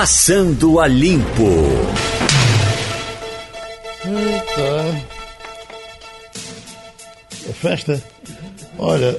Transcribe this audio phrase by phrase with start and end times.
[0.00, 1.48] Passando a Limpo.
[4.04, 4.94] Eita.
[7.48, 8.02] É festa?
[8.78, 9.16] Olha.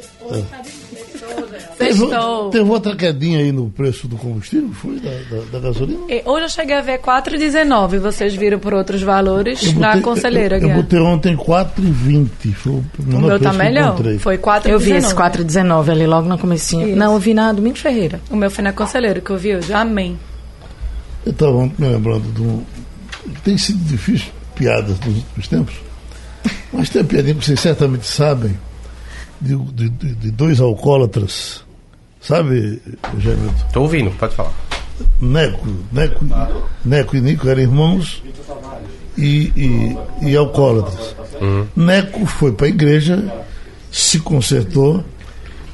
[1.80, 2.06] Teve,
[2.52, 5.00] teve outra quedinha aí no preço do combustível, foi?
[5.00, 6.06] Da, da, da gasolina?
[6.10, 7.98] E Hoje eu cheguei a ver 4,19.
[7.98, 10.84] Vocês viram por outros valores Eu na botei- conselheira, Eu, eu Guilherme.
[10.84, 12.54] botei ontem 4,20.
[12.54, 13.98] Foi o O meu tá eu melhor.
[14.20, 14.70] Foi 4,19.
[14.70, 16.90] Eu vi esse 419 ali logo no comecinho.
[16.90, 16.96] Isso.
[16.96, 18.22] Não, eu vi na Domingo Ferreira.
[18.30, 19.74] O meu foi na conselheira que eu vi hoje.
[19.74, 20.20] Amém.
[21.28, 22.64] Eu estava me lembrando de um.
[23.44, 25.76] Tem sido difícil piadas nos últimos tempos,
[26.72, 28.58] mas tem uma piadinha que vocês certamente sabem,
[29.42, 31.66] de, de- de- dois alcoólatras,
[32.22, 32.82] sabe,
[33.20, 33.54] Gemilton?
[33.74, 34.54] Tô ouvindo, pode falar.
[35.22, 36.26] Neco, Neco,
[36.86, 38.24] Neco e Nico eram irmãos
[39.18, 39.98] e, e,
[40.30, 41.14] e alcoólatras.
[41.76, 43.44] Neco foi para a igreja,
[43.92, 45.04] se consertou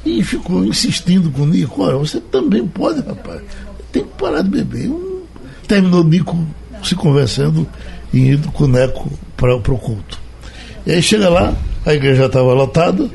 [0.04, 3.40] e ficou insistindo com o Nico: olha, você também pode, rapaz,
[3.92, 4.88] tem que parar de beber.
[4.90, 5.13] Um-
[5.66, 6.46] Terminou Nico
[6.82, 7.66] se convencendo
[8.12, 10.18] e indo com o Neco para o culto.
[10.86, 13.08] E aí chega lá, a igreja já estava lotada,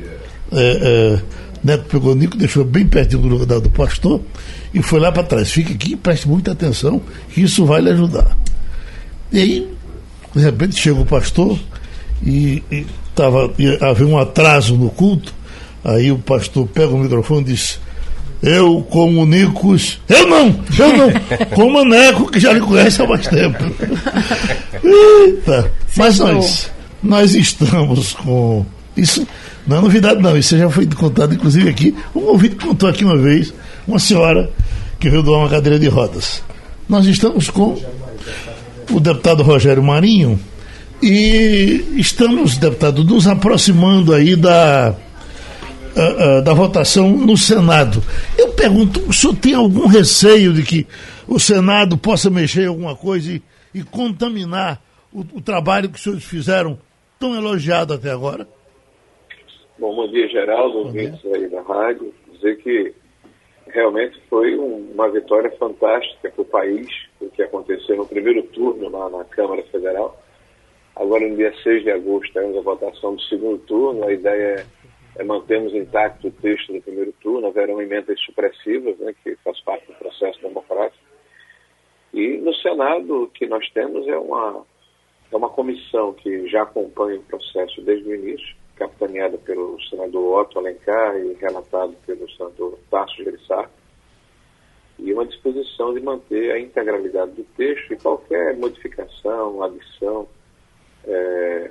[0.52, 1.22] é, é,
[1.62, 4.20] Neto pegou Nico, deixou bem pertinho do lugar do pastor
[4.74, 5.50] e foi lá para trás.
[5.50, 7.00] Fique aqui e preste muita atenção,
[7.32, 8.36] que isso vai lhe ajudar.
[9.32, 9.74] E aí,
[10.34, 11.58] de repente, chega o pastor
[12.22, 15.32] e, e tava, ia haver um atraso no culto.
[15.84, 17.80] Aí o pastor pega o microfone e diz:
[18.42, 20.00] Eu como Nicos.
[20.08, 20.46] Eu não!
[20.78, 21.10] Eu não!
[21.54, 23.58] Como a Neco, que já lhe conhece há mais tempo.
[24.82, 25.70] Eita!
[25.96, 26.70] Mas nós,
[27.02, 28.64] nós estamos com.
[28.96, 29.26] Isso
[29.66, 30.36] não é novidade, não.
[30.36, 31.94] Isso já foi contado, inclusive, aqui.
[32.14, 33.52] Um ouvinte contou aqui uma vez,
[33.86, 34.50] uma senhora
[34.98, 36.42] que veio doar uma cadeira de rodas.
[36.88, 37.78] Nós estamos com
[38.90, 40.40] o deputado Rogério Marinho
[41.02, 44.94] e estamos, deputado, nos aproximando aí da,
[45.96, 48.02] ah, ah, da votação no Senado.
[48.38, 50.86] Eu pergunto, o senhor tem algum receio de que
[51.26, 53.42] o Senado possa mexer em alguma coisa e,
[53.74, 54.80] e contaminar
[55.12, 56.78] o, o trabalho que os senhores fizeram
[57.18, 58.46] tão elogiado até agora?
[59.78, 62.12] Bom, bom dia, Geraldo, ouvintes aí da rádio.
[62.34, 62.92] Dizer que
[63.72, 66.88] realmente foi um- uma vitória fantástica para o país,
[67.20, 70.20] o que aconteceu no primeiro turno lá na Câmara Federal.
[70.96, 74.04] Agora, no dia 6 de agosto, teremos a votação do segundo turno.
[74.06, 74.64] A ideia é,
[75.16, 77.48] é mantermos intacto o texto do primeiro turno.
[77.48, 81.04] Haverão emendas supressivas, né, que faz parte do processo democrático.
[82.12, 84.64] E no Senado, o que nós temos é uma,
[85.30, 90.58] é uma comissão que já acompanha o processo desde o início, capitaneada pelo senador Otto
[90.58, 93.68] Alencar e relatado pelo senador Tarso Gerissá,
[94.98, 100.28] e uma disposição de manter a integralidade do texto e qualquer modificação, adição,
[101.06, 101.70] eh,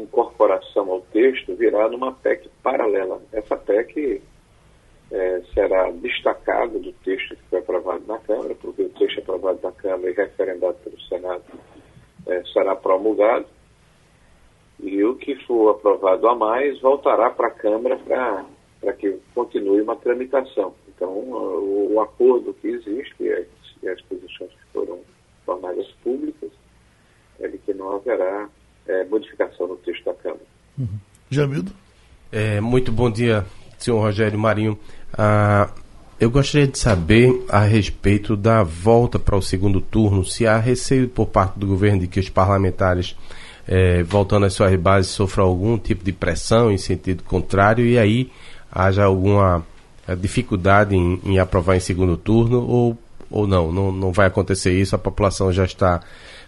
[0.00, 3.20] incorporação ao texto virá numa PEC paralela.
[3.32, 4.22] Essa PEC
[5.10, 9.72] eh, será destacada do texto que foi aprovado na Câmara, porque o texto aprovado na
[9.72, 11.44] Câmara e referendado pelo Senado
[12.26, 13.46] eh, será promulgado
[14.80, 19.96] e o que for aprovado a mais voltará para a Câmara para que continue uma
[19.96, 20.74] tramitação.
[20.88, 23.46] Então, o, o acordo que existe e as,
[23.82, 25.00] e as posições que foram
[25.44, 26.50] tornadas públicas
[27.40, 28.48] é de que não haverá
[28.88, 30.42] eh, modificação no texto da Câmara.
[31.30, 31.72] Jamildo?
[32.30, 33.44] É, muito bom dia,
[33.78, 34.78] senhor Rogério Marinho.
[35.16, 35.70] Ah,
[36.18, 41.08] eu gostaria de saber a respeito da volta para o segundo turno, se há receio
[41.08, 43.14] por parte do governo de que os parlamentares,
[43.68, 48.30] eh, voltando às suas bases, sofram algum tipo de pressão em sentido contrário e aí
[48.72, 49.62] haja alguma
[50.08, 52.96] eh, dificuldade em, em aprovar em segundo turno ou,
[53.30, 56.00] ou não, não, não vai acontecer isso, a população já está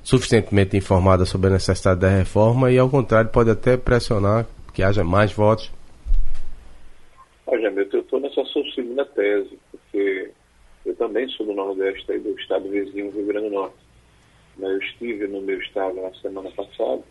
[0.09, 5.05] suficientemente informada sobre a necessidade da reforma e, ao contrário, pode até pressionar que haja
[5.05, 5.71] mais votos.
[7.47, 10.31] Olha, meu, eu estou nessa sua segunda tese, porque
[10.87, 13.77] eu também sou do Nordeste, aí do estado vizinho, Rio Grande do Norte.
[14.57, 17.03] Né, Eu estive no meu estado na semana passada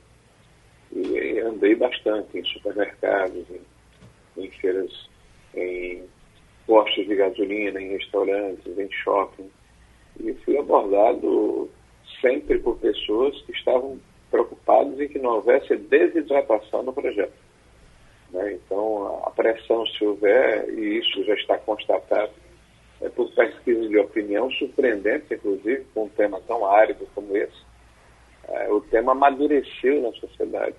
[0.91, 5.07] e andei bastante em supermercados, em, em feiras,
[5.53, 6.03] em
[6.65, 9.51] postos de gasolina, em restaurantes, em shopping.
[10.19, 11.69] E fui abordado
[12.21, 13.99] sempre por pessoas que estavam
[14.29, 17.33] preocupadas em que não houvesse desidratação no projeto.
[18.31, 18.53] Né?
[18.53, 22.31] Então, a pressão, se houver, e isso já está constatado
[23.01, 27.65] é, por pesquisas de opinião, surpreendente, inclusive, com um tema tão árido como esse,
[28.47, 30.75] é, o tema amadureceu na sociedade.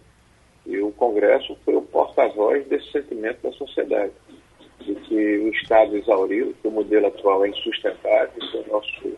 [0.66, 4.12] E o Congresso foi o porta-voz desse sentimento da sociedade,
[4.80, 9.16] de que o Estado exauriu, que o modelo atual é insustentável, que o nosso,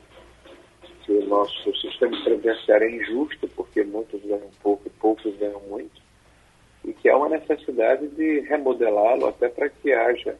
[1.10, 6.00] que o nosso sistema previdenciário é injusto, porque muitos ganham pouco e poucos ganham muito,
[6.84, 10.36] e que há uma necessidade de remodelá-lo até para que haja,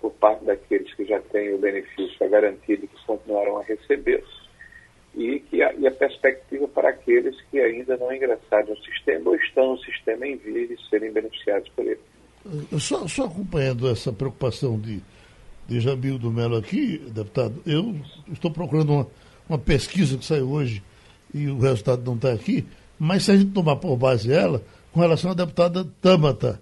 [0.00, 4.22] por parte daqueles que já têm o benefício, a garantia de que continuarão a receber,
[5.16, 9.36] e, que a, e a perspectiva para aqueles que ainda não ingressaram no sistema ou
[9.36, 12.00] estão no sistema em via de serem beneficiados por ele.
[12.78, 15.00] Só, só acompanhando essa preocupação de,
[15.66, 17.96] de Jamil do Melo aqui, deputado, eu
[18.32, 19.06] estou procurando uma,
[19.48, 20.82] uma pesquisa que saiu hoje
[21.32, 22.64] e o resultado não está aqui,
[22.98, 24.62] mas se a gente tomar por base ela,
[24.92, 26.60] com relação à deputada Tamata,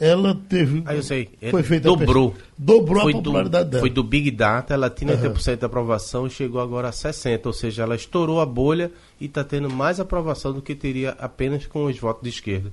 [0.00, 0.82] ela teve.
[0.86, 1.28] Ah, eu sei.
[1.50, 2.34] Foi feita dobrou.
[2.56, 3.80] dobrou foi a popularidade do, dela.
[3.80, 5.32] Foi do Big Data, ela tinha Uhum.
[5.34, 7.46] 80% de aprovação e chegou agora a 60%.
[7.46, 11.66] Ou seja, ela estourou a bolha e está tendo mais aprovação do que teria apenas
[11.66, 12.72] com os votos de esquerda.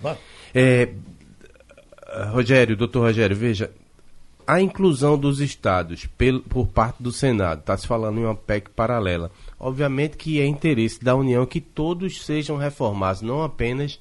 [0.00, 0.16] Vá.
[0.54, 0.90] É,
[2.30, 3.70] Rogério, doutor Rogério, veja,
[4.46, 8.70] a inclusão dos estados pel- por parte do Senado, está se falando em uma PEC
[8.70, 9.30] paralela.
[9.58, 13.98] Obviamente que é interesse da União que todos sejam reformados, não apenas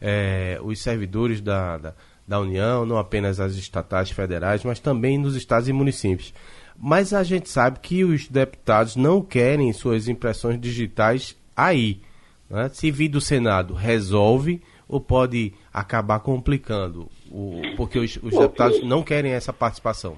[0.00, 1.94] é, os servidores da, da,
[2.26, 6.32] da União, não apenas as estatais federais, mas também nos estados e municípios.
[6.80, 12.00] Mas a gente sabe que os deputados não querem suas impressões digitais aí.
[12.48, 12.70] né?
[12.72, 17.08] Se vir do Senado, resolve ou pode acabar complicando?
[17.30, 20.16] O, porque os, os Bom, deputados não querem essa participação.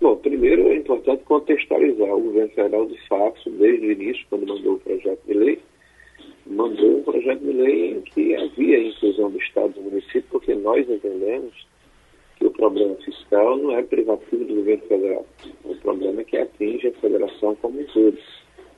[0.00, 2.08] Bom, primeiro é importante contextualizar.
[2.14, 5.58] O governo federal, de fato, desde o início, quando mandou o projeto de lei,
[6.46, 10.24] mandou um projeto de lei em que havia a inclusão do Estado e do município,
[10.30, 11.66] porque nós entendemos
[12.36, 15.26] que o problema fiscal não é privativo do governo federal.
[15.64, 18.18] O problema é que atinge a federação como um todo.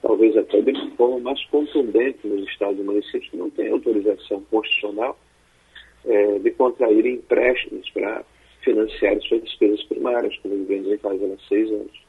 [0.03, 4.43] Talvez até de uma forma mais contundente nos estados e municípios que não têm autorização
[4.51, 5.17] constitucional
[6.07, 8.25] eh, de contrair empréstimos para
[8.63, 12.05] financiar suas despesas primárias, como ele vem fazendo há seis anos.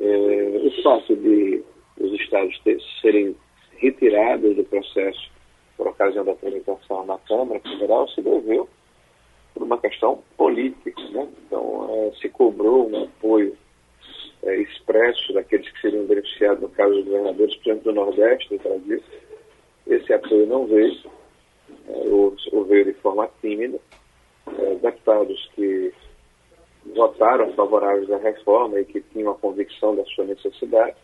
[0.00, 1.62] Eh, o fato de
[1.98, 3.36] os estados ter- serem
[3.76, 5.30] retirados do processo
[5.76, 8.68] por ocasião da tramitação na Câmara Federal se deveu
[9.54, 11.02] por uma questão política.
[11.10, 11.28] Né?
[11.46, 13.56] Então, eh, se cobrou um apoio
[14.44, 18.62] eh, expresso daqueles que seriam beneficiados, no caso dos governadores, por exemplo, do Nordeste do
[18.62, 19.02] Brasil.
[19.86, 20.96] Esse apoio não veio,
[21.88, 23.78] ou, ou veio de forma tímida.
[24.58, 25.92] Eh, deputados que
[26.94, 30.96] votaram favoráveis à reforma e que tinham a convicção da sua necessidade,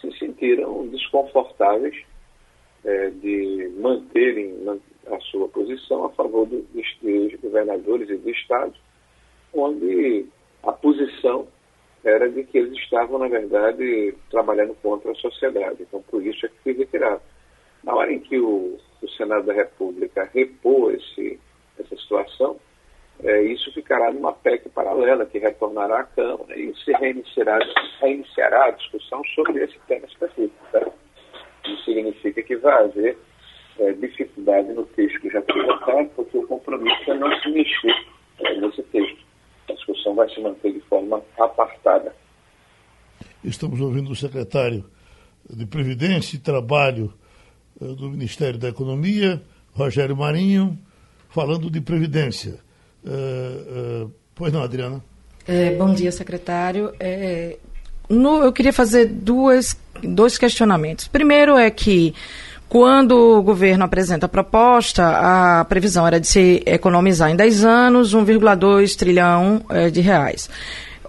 [0.00, 1.94] se sentiram desconfortáveis
[2.84, 8.74] eh, de manterem man- a sua posição a favor do- dos, governadores e do Estado,
[9.54, 10.26] onde
[10.64, 11.46] a posição
[12.04, 15.82] era de que eles estavam, na verdade, trabalhando contra a sociedade.
[15.82, 17.22] Então, por isso é que foi retirado.
[17.84, 21.40] Na hora em que o, o Senado da República repôs esse,
[21.78, 22.56] essa situação,
[23.22, 27.58] eh, isso ficará numa PEC paralela que retornará à Câmara e se reiniciará,
[28.00, 30.54] reiniciará a discussão sobre esse tema específico.
[30.70, 30.86] Tá?
[31.66, 33.18] Isso significa que vai haver
[33.78, 38.06] eh, dificuldade no texto que já foi votado, porque o compromisso é não se mexer
[38.40, 39.18] eh, nesse texto.
[39.68, 42.14] A discussão vai se manter de forma apartada.
[43.44, 44.84] Estamos ouvindo o secretário
[45.48, 47.12] de Previdência e Trabalho
[47.96, 49.42] do Ministério da Economia,
[49.72, 50.78] Rogério Marinho,
[51.30, 52.56] falando de Previdência.
[53.04, 55.02] Eh, eh, pois não, Adriana?
[55.46, 56.92] É, bom dia, secretário.
[57.00, 57.56] É,
[58.08, 61.08] no- eu queria fazer duas, dois questionamentos.
[61.08, 62.14] Primeiro é que,
[62.68, 65.04] quando o governo apresenta a proposta,
[65.60, 70.48] a previsão era de se economizar em 10 anos 1,2 trilhão eh, de reais.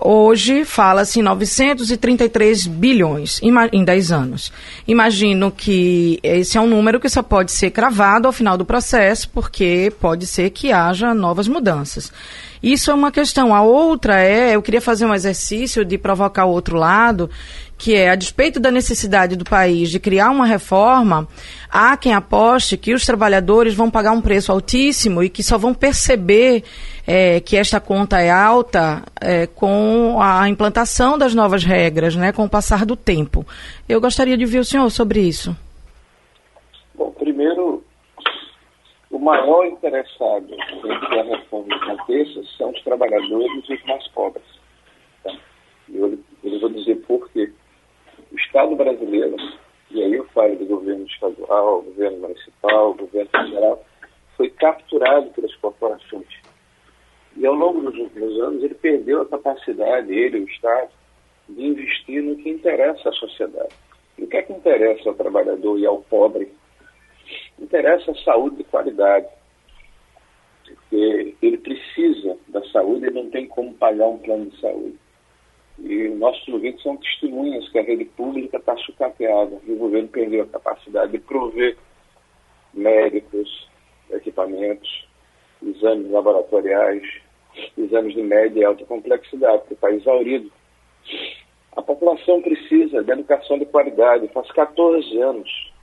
[0.06, 4.52] Hoje fala-se em 933 bilhões em 10 anos.
[4.86, 9.30] Imagino que esse é um número que só pode ser cravado ao final do processo,
[9.30, 12.12] porque pode ser que haja novas mudanças.
[12.62, 13.56] Isso é uma questão.
[13.56, 17.30] A outra é, eu queria fazer um exercício de provocar o outro lado,
[17.84, 21.28] que é, a despeito da necessidade do país de criar uma reforma,
[21.70, 25.74] há quem aposte que os trabalhadores vão pagar um preço altíssimo e que só vão
[25.74, 26.64] perceber
[27.06, 32.46] eh, que esta conta é alta eh, com a implantação das novas regras, né, com
[32.46, 33.46] o passar do tempo.
[33.90, 35.54] Eu gostaria de ouvir o senhor sobre isso.
[36.96, 37.84] Bom, primeiro,
[39.12, 44.46] o maior interessado em que a reforma aconteça são os trabalhadores e os mais pobres.
[45.22, 45.36] Tá?
[45.94, 47.52] Eu, eu vou dizer por quê.
[48.54, 49.36] Estado brasileiro,
[49.90, 53.84] e aí eu falo do governo estadual, governo municipal, governo federal,
[54.38, 56.28] foi capturado pelas corporações.
[57.36, 60.92] E ao longo dos últimos anos ele perdeu a capacidade, ele, o Estado,
[61.50, 63.74] de investir no que interessa à sociedade.
[64.20, 66.54] E o que é que interessa ao trabalhador e ao pobre?
[67.58, 69.30] Interessa a saúde de qualidade.
[70.64, 75.03] Porque ele precisa da saúde e não tem como pagar um plano de saúde.
[75.80, 80.44] E nossos ouvintes são testemunhas que a rede pública está sucateada e o governo perdeu
[80.44, 81.78] a capacidade de prover
[82.74, 83.68] médicos,
[84.12, 85.08] equipamentos,
[85.62, 87.04] exames laboratoriais,
[87.78, 90.52] exames de média e alta complexidade, porque está exaurido.
[91.76, 94.28] A população precisa de educação de qualidade.
[94.30, 95.74] Faz 14 anos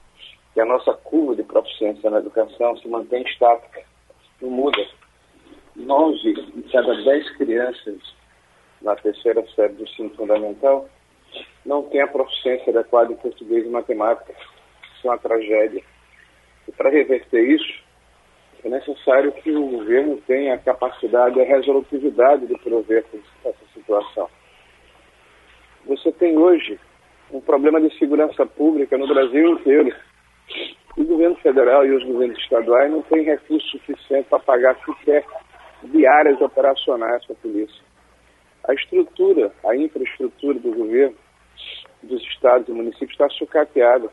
[0.54, 3.82] que a nossa curva de proficiência na educação se mantém estática,
[4.40, 4.84] não muda.
[5.76, 7.98] Nove em cada dez crianças
[8.82, 10.88] na terceira série do ensino fundamental
[11.64, 14.32] não tem a proficiência adequada em português e matemática.
[14.32, 15.82] Isso é uma tragédia.
[16.66, 17.82] E para reverter isso,
[18.64, 23.04] é necessário que o governo tenha a capacidade e a resolutividade de prover
[23.44, 24.28] essa situação.
[25.86, 26.78] Você tem hoje
[27.32, 29.94] um problema de segurança pública no Brasil inteiro.
[30.96, 35.24] O governo federal e os governos estaduais não têm recurso suficiente para pagar sequer
[35.84, 37.89] diárias operacionais para a polícia.
[38.70, 41.16] A estrutura, a infraestrutura do governo,
[42.04, 44.08] dos estados e municípios está sucateada.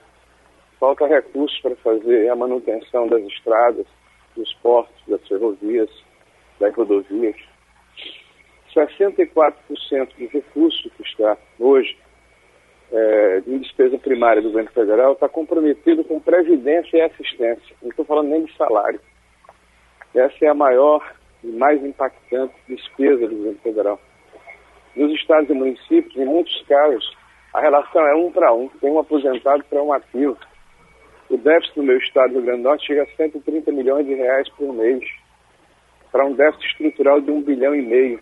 [0.80, 3.86] Falta recursos para fazer a manutenção das estradas,
[4.36, 5.92] dos portos, das ferrovias,
[6.60, 7.36] das rodovias.
[8.74, 9.54] 64%
[10.18, 11.96] do recurso que está hoje
[12.92, 17.76] é, em despesa primária do governo federal está comprometido com previdência e assistência.
[17.84, 19.00] Não estou falando nem de salário.
[20.16, 24.02] Essa é a maior e mais impactante despesa do governo federal.
[24.98, 27.16] Nos estados e municípios, em muitos casos,
[27.54, 30.36] a relação é um para um, tem um aposentado para um ativo.
[31.30, 34.16] O déficit do meu estado do Rio Grande do Norte chega a 130 milhões de
[34.16, 35.04] reais por mês,
[36.12, 38.20] para um déficit estrutural de um bilhão e meio.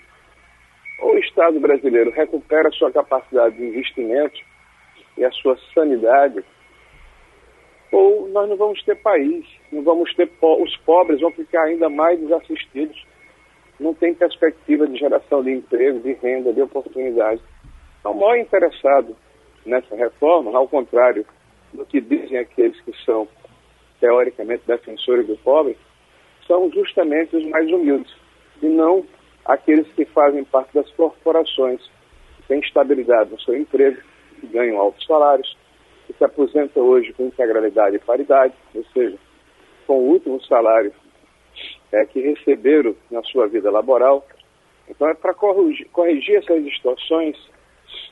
[0.99, 4.37] Ou o Estado brasileiro recupera sua capacidade de investimento
[5.17, 6.43] e a sua sanidade,
[7.89, 11.87] ou nós não vamos ter país, não vamos ter po os pobres vão ficar ainda
[11.87, 13.01] mais desassistidos.
[13.79, 17.41] Não tem perspectiva de geração de emprego, de renda, de oportunidade.
[17.99, 19.15] Então, o maior interessado
[19.65, 21.25] nessa reforma, ao contrário
[21.73, 23.27] do que dizem aqueles que são
[23.99, 25.77] teoricamente defensores do pobre,
[26.47, 28.13] são justamente os mais humildes,
[28.61, 29.05] e não
[29.43, 31.81] aqueles que fazem parte das corporações,
[32.37, 34.01] que têm estabilidade no seu emprego,
[34.39, 35.57] que ganham altos salários,
[36.07, 39.17] que se aposentam hoje com integralidade e paridade, ou seja,
[39.87, 40.93] com o último salário
[41.95, 44.25] é, que receberam na sua vida laboral.
[44.89, 47.37] Então, é para corrigir, corrigir essas distorções,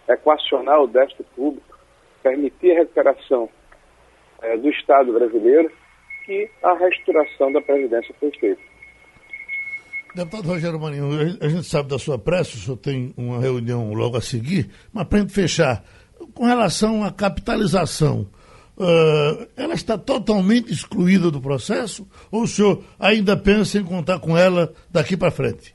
[0.08, 1.78] equacionar o déficit público,
[2.22, 3.50] permitir a recuperação
[4.42, 5.70] é, do Estado brasileiro
[6.25, 8.62] que a restauração da Previdência foi feita.
[10.16, 11.10] Deputado Rogério Marinho,
[11.42, 15.08] a gente sabe da sua pressa, o senhor tem uma reunião logo a seguir, mas
[15.08, 15.84] para a gente fechar,
[16.34, 18.30] com relação à capitalização,
[18.77, 24.38] uh, ela está totalmente excluída do processo ou o senhor ainda pensa em contar com
[24.38, 25.74] ela daqui para frente?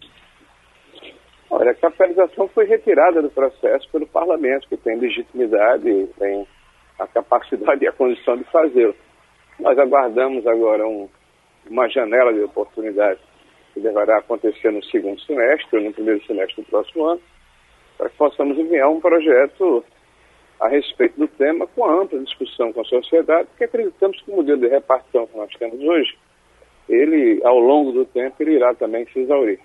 [1.51, 6.47] Olha, a capitalização foi retirada do processo pelo parlamento, que tem legitimidade tem
[6.99, 8.95] a capacidade e a condição de fazê-lo.
[9.59, 11.09] Nós aguardamos agora um,
[11.69, 13.21] uma janela de oportunidade
[13.73, 17.21] que deverá acontecer no segundo semestre, ou no primeiro semestre do próximo ano,
[17.97, 19.85] para que possamos enviar um projeto
[20.61, 24.61] a respeito do tema com ampla discussão com a sociedade, porque acreditamos que o modelo
[24.61, 26.17] de repartição que nós temos hoje,
[26.89, 29.61] ele, ao longo do tempo, ele irá também se exaurir.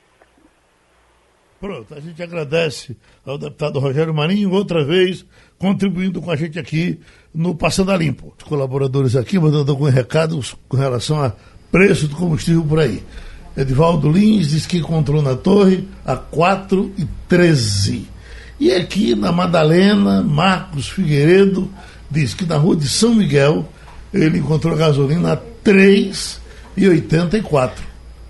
[1.59, 5.25] Pronto, a gente agradece ao deputado Rogério Marinho, outra vez,
[5.57, 6.99] contribuindo com a gente aqui
[7.33, 8.33] no Passando a Limpo.
[8.37, 11.33] Os colaboradores aqui mandando alguns recados com relação a
[11.71, 13.01] preço do combustível por aí.
[13.55, 18.12] Edivaldo Lins diz que encontrou na torre a 4 e 13.
[18.63, 21.69] E aqui na Madalena, Marcos Figueiredo
[22.09, 23.67] diz que na rua de São Miguel
[24.13, 26.39] ele encontrou gasolina a 3
[26.77, 27.83] e 84.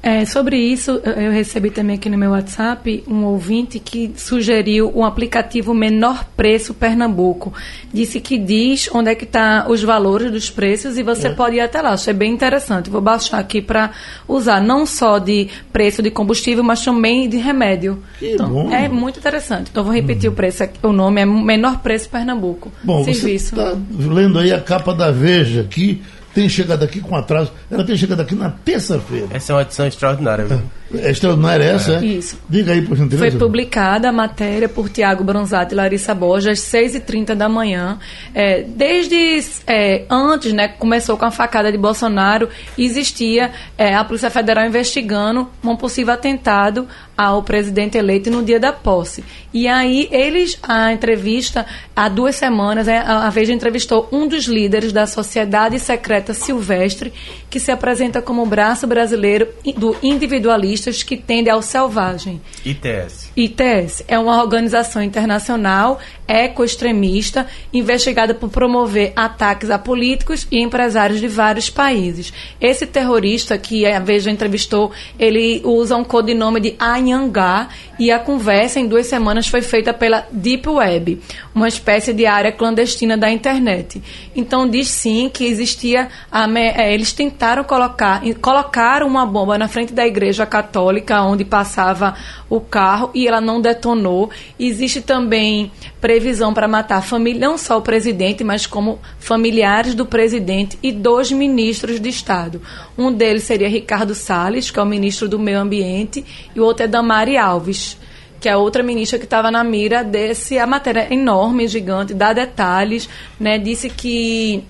[0.04, 5.06] É, sobre isso, eu recebi também aqui no meu WhatsApp um ouvinte que sugeriu um
[5.06, 7.54] aplicativo Menor Preço Pernambuco.
[7.94, 11.30] Disse que diz onde é que estão tá os valores dos preços e você é.
[11.30, 11.92] pode ir até lá.
[11.92, 12.90] Achei bem interessante.
[12.90, 13.92] Vou baixar aqui para
[14.28, 18.04] usar não só de preço de combustível, mas também de remédio.
[18.20, 18.74] Que então, bom.
[18.74, 19.70] É muito interessante.
[19.72, 20.34] Então vou repetir hum.
[20.34, 20.80] o preço aqui.
[20.84, 22.74] O nome é Menor Preço Pernambuco.
[22.84, 23.56] Bom, Serviço.
[23.56, 26.02] você está lendo aí a capa da Veja aqui
[26.34, 27.52] tem chegado aqui com atraso.
[27.70, 29.28] Ela tem chegado aqui na terça-feira.
[29.32, 30.62] Essa é uma edição extraordinária, viu?
[30.94, 32.06] É, é extraordinária essa, é?
[32.06, 32.40] Isso.
[32.50, 33.32] Diga aí, por gentileza.
[33.32, 38.00] Foi publicada a matéria por Tiago Bronzatti e Larissa Borges, às 6h30 da manhã.
[38.34, 44.30] É, desde é, antes, né, começou com a facada de Bolsonaro, existia é, a Polícia
[44.30, 46.88] Federal investigando um possível atentado
[47.18, 49.24] ao presidente eleito no dia da posse.
[49.54, 51.66] E aí eles, a entrevista,
[51.96, 57.14] há duas semanas, é, a Veja entrevistou um dos líderes da Sociedade Secreta Silvestre,
[57.50, 62.42] que se apresenta como o braço brasileiro do individualistas que tende ao selvagem.
[62.66, 63.32] ITS.
[63.36, 71.28] ITS é uma organização internacional ecoextremista investigada por promover ataques a políticos e empresários de
[71.28, 72.34] vários países.
[72.60, 77.68] Esse terrorista que a Veja entrevistou, ele usa um codinome de A Anhangá
[78.00, 81.22] e a conversa em duas semanas foi feita pela Deep Web,
[81.54, 84.02] uma espécie de área clandestina da internet.
[84.36, 89.94] Então diz sim que existia, a, é, eles tentaram colocar, colocaram uma bomba na frente
[89.94, 92.16] da igreja católica onde passava
[92.50, 94.30] o carro e ela não detonou.
[94.60, 95.72] Existe também
[96.04, 101.32] previsão para matar família, não só o presidente, mas como familiares do presidente e dois
[101.32, 102.62] ministros de Estado.
[102.98, 106.84] Um deles seria Ricardo Salles, que é o ministro do Meio Ambiente, e o outro
[106.84, 107.98] é Damari Alves,
[108.38, 110.60] que é outra ministra que estava na mira desse.
[110.60, 113.08] A matéria enorme, gigante, dá detalhes,
[113.40, 113.58] né?
[113.58, 114.62] Disse que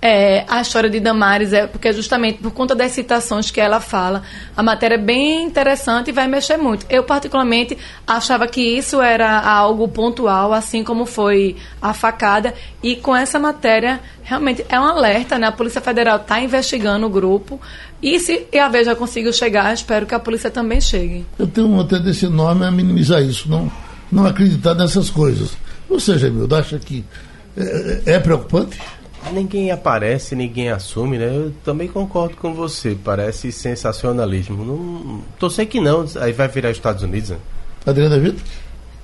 [0.00, 4.22] é, a história de Damares é porque justamente por conta das citações que ela fala,
[4.56, 6.86] a matéria é bem interessante e vai mexer muito.
[6.90, 7.76] Eu particularmente
[8.06, 14.00] achava que isso era algo pontual, assim como foi a facada e com essa matéria
[14.22, 15.46] realmente é um alerta, né?
[15.46, 17.60] A Polícia Federal está investigando o grupo
[18.02, 21.24] e se a Veja conseguiu chegar, espero que a polícia também chegue.
[21.38, 23.70] Eu tenho uma tendência enorme a minimizar isso, não,
[24.12, 25.56] não acreditar nessas coisas.
[25.98, 27.04] Seja, meu, acha que
[27.56, 28.78] é, é preocupante?
[29.32, 31.26] Ninguém aparece, ninguém assume, né?
[31.26, 32.96] Eu também concordo com você.
[33.02, 34.64] Parece sensacionalismo.
[34.64, 36.06] Não, tô sei que não.
[36.20, 37.38] Aí vai virar Estados Unidos, né?
[37.84, 38.40] Adriana Vitor?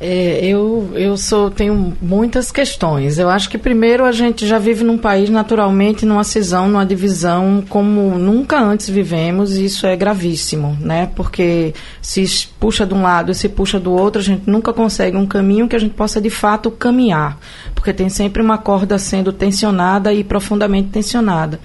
[0.05, 3.21] É, eu eu sou tenho muitas questões.
[3.21, 7.63] Eu acho que primeiro a gente já vive num país naturalmente numa cisão, numa divisão
[7.69, 11.09] como nunca antes vivemos e isso é gravíssimo, né?
[11.15, 15.17] Porque se puxa de um lado e se puxa do outro, a gente nunca consegue
[15.17, 17.39] um caminho que a gente possa de fato caminhar,
[17.73, 21.61] porque tem sempre uma corda sendo tensionada e profundamente tensionada.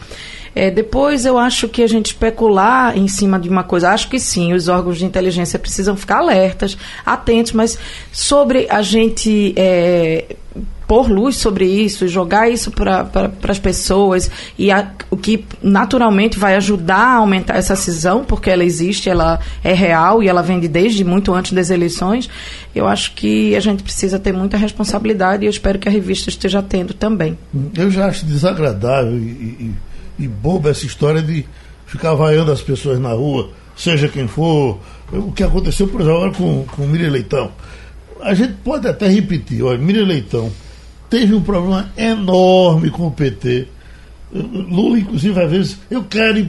[0.56, 4.20] É, depois eu acho que a gente especular em cima de uma coisa, acho que
[4.20, 7.78] sim, os órgãos de inteligência precisam ficar alertas, atentos, mas
[8.12, 10.36] sobre a gente é,
[10.88, 16.56] pôr luz sobre isso, jogar isso para as pessoas e a, o que naturalmente vai
[16.56, 20.68] ajudar a aumentar essa cisão, porque ela existe, ela é real e ela vem de
[20.68, 22.30] desde muito antes das eleições.
[22.74, 26.30] Eu acho que a gente precisa ter muita responsabilidade e eu espero que a revista
[26.30, 27.38] esteja tendo também.
[27.76, 29.74] Eu já acho desagradável e, e
[30.18, 31.46] e boba essa história de
[31.86, 34.80] ficar vaiando as pessoas na rua, seja quem for.
[35.12, 37.52] O que aconteceu, por exemplo, com, com o Miriam Leitão.
[38.22, 40.52] A gente pode até repetir, olha, Miriam Leitão
[41.10, 43.68] teve um problema enorme com o PT.
[44.30, 46.46] Lula, inclusive, às vezes, eu quero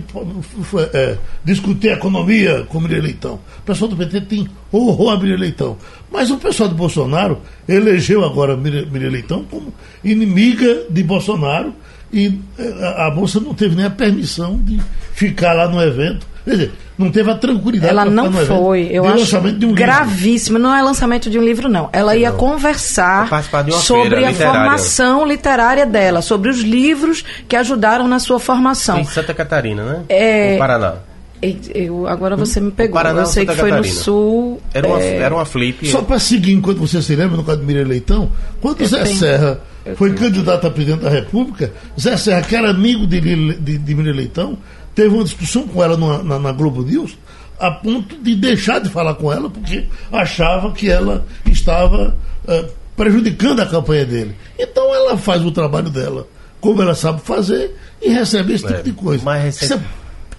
[0.92, 3.34] é, discutir economia com Miriam Leitão.
[3.58, 5.76] O pessoal do PT tem horror a Miriam Leitão.
[6.10, 7.38] Mas o pessoal do Bolsonaro
[7.68, 11.72] elegeu agora Miriam, Miriam Leitão como inimiga de Bolsonaro
[12.12, 14.80] e eh, a, moça não teve nem a permissão de
[15.14, 16.26] ficar lá no evento.
[16.44, 17.90] Quer dizer, não teve a tranquilidade.
[17.90, 18.80] Ela não foi.
[18.80, 20.56] Evento, eu acho um gravíssimo.
[20.56, 20.70] Livro.
[20.70, 21.90] Não é lançamento de um livro, não.
[21.92, 22.38] Ela ia não.
[22.38, 23.28] conversar
[23.72, 28.98] sobre a formação literária dela, sobre os livros que ajudaram na sua formação.
[28.98, 30.02] Em Santa Catarina, né?
[30.08, 30.52] É...
[30.52, 30.94] No Paraná.
[31.40, 32.94] Eu, agora você me pegou.
[32.94, 33.94] Paraná, eu sei Santa que foi Catarina.
[33.94, 34.60] no sul.
[34.74, 35.16] Era uma, é...
[35.16, 35.86] era uma flip.
[35.88, 39.04] Só para seguir, enquanto você se lembra, no caso do Miriam Leitão, quando o Zé
[39.04, 39.16] tenho...
[39.16, 39.60] Serra
[39.96, 44.14] foi candidato a presidente da República, Zé Serra, que era amigo de, de, de Miriam
[44.14, 44.58] Leitão,
[44.94, 47.16] teve uma discussão com ela na, na, na, Globo News,
[47.58, 53.60] a ponto de deixar de falar com ela, porque achava que ela estava uh, prejudicando
[53.60, 54.34] a campanha dele.
[54.58, 56.26] Então ela faz o trabalho dela
[56.60, 59.48] como ela sabe fazer e recebe esse é, tipo de coisa.
[59.48, 59.80] Isso é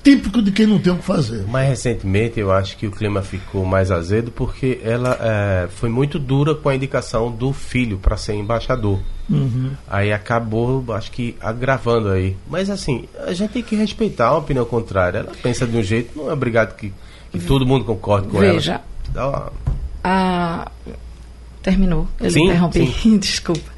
[0.09, 1.45] típico de quem não tem o que fazer.
[1.45, 6.17] Mais recentemente, eu acho que o clima ficou mais azedo porque ela é, foi muito
[6.17, 8.99] dura com a indicação do filho para ser embaixador.
[9.29, 9.71] Uhum.
[9.87, 12.35] Aí acabou, acho que, agravando aí.
[12.49, 15.19] Mas assim, a gente tem que respeitar a opinião contrária.
[15.19, 16.91] Ela pensa de um jeito, não é obrigado que,
[17.31, 18.81] que todo mundo concorde com Veja,
[19.15, 19.51] ela.
[19.51, 19.51] Veja,
[20.03, 20.71] a...
[21.61, 22.07] terminou.
[22.19, 23.17] Eu sim, interrompi, sim.
[23.19, 23.69] desculpa.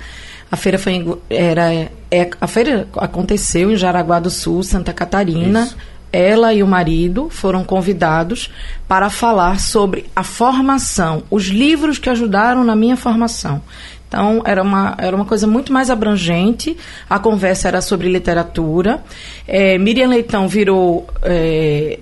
[0.49, 5.63] A feira foi era é, a feira aconteceu em Jaraguá do Sul, Santa Catarina.
[5.63, 8.51] Isso ela e o marido foram convidados
[8.87, 13.61] para falar sobre a formação, os livros que ajudaram na minha formação.
[14.07, 16.75] Então, era uma, era uma coisa muito mais abrangente.
[17.09, 19.01] A conversa era sobre literatura.
[19.47, 21.97] É, Miriam Leitão virou é,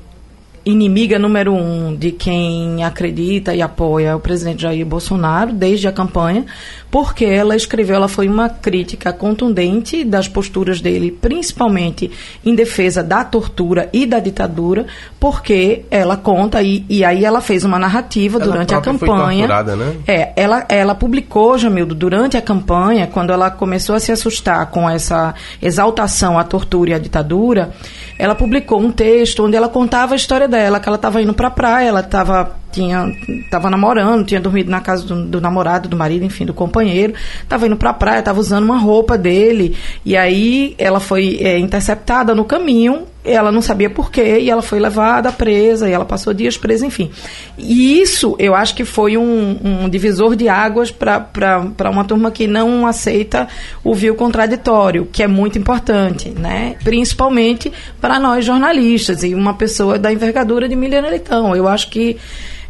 [0.65, 6.45] inimiga número um de quem acredita e apoia o presidente Jair Bolsonaro desde a campanha,
[6.91, 12.09] porque ela escreveu, ela foi uma crítica contundente das posturas dele, principalmente
[12.45, 14.87] em defesa da tortura e da ditadura,
[15.19, 19.47] porque ela conta e, e aí ela fez uma narrativa ela durante a campanha.
[19.47, 19.95] Foi né?
[20.07, 24.89] É, ela ela publicou, Jamildo, durante a campanha, quando ela começou a se assustar com
[24.89, 27.71] essa exaltação à tortura e à ditadura,
[28.17, 31.47] ela publicou um texto onde ela contava a história dela, que ela estava indo para
[31.47, 33.11] a praia, ela estava tinha
[33.49, 37.65] tava namorando, tinha dormido na casa do, do, namorado, do marido, enfim, do companheiro, estava
[37.65, 42.33] indo para a praia, estava usando uma roupa dele, e aí ela foi é, interceptada
[42.35, 46.33] no caminho ela não sabia por quê, e ela foi levada presa, e ela passou
[46.33, 47.11] dias presa, enfim.
[47.57, 52.47] E isso, eu acho que foi um, um divisor de águas para uma turma que
[52.47, 53.47] não aceita
[53.83, 56.75] o vil contraditório, que é muito importante, né?
[56.83, 61.55] principalmente para nós jornalistas, e uma pessoa da envergadura de Miliana Leitão.
[61.55, 62.17] Eu acho que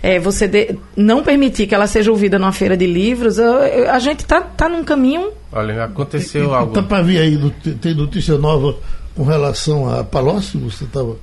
[0.02, 3.92] é, você de, não permitir que ela seja ouvida numa feira de livros, eu, eu,
[3.92, 5.32] a gente está tá num caminho.
[5.52, 6.72] Olha, aconteceu algo.
[6.72, 7.38] Está para vir aí,
[7.82, 8.76] tem notícia nova
[9.16, 10.58] com relação a Palocci?
[10.58, 11.18] Você estava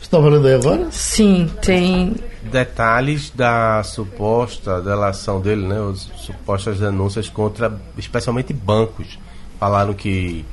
[0.00, 0.88] estava lendo aí agora?
[0.90, 2.14] Sim, tem.
[2.42, 5.76] Detalhes da suposta delação dele, né?
[5.90, 9.18] As supostas denúncias contra, especialmente bancos.
[9.58, 10.44] Falaram que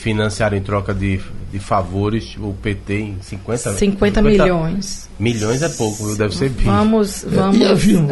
[0.00, 1.20] financiaram em troca de,
[1.52, 5.10] de favores o PT em 50, 50, 50 milhões.
[5.18, 6.48] Milhões é pouco, deve ser.
[6.48, 7.58] Vamos, vamos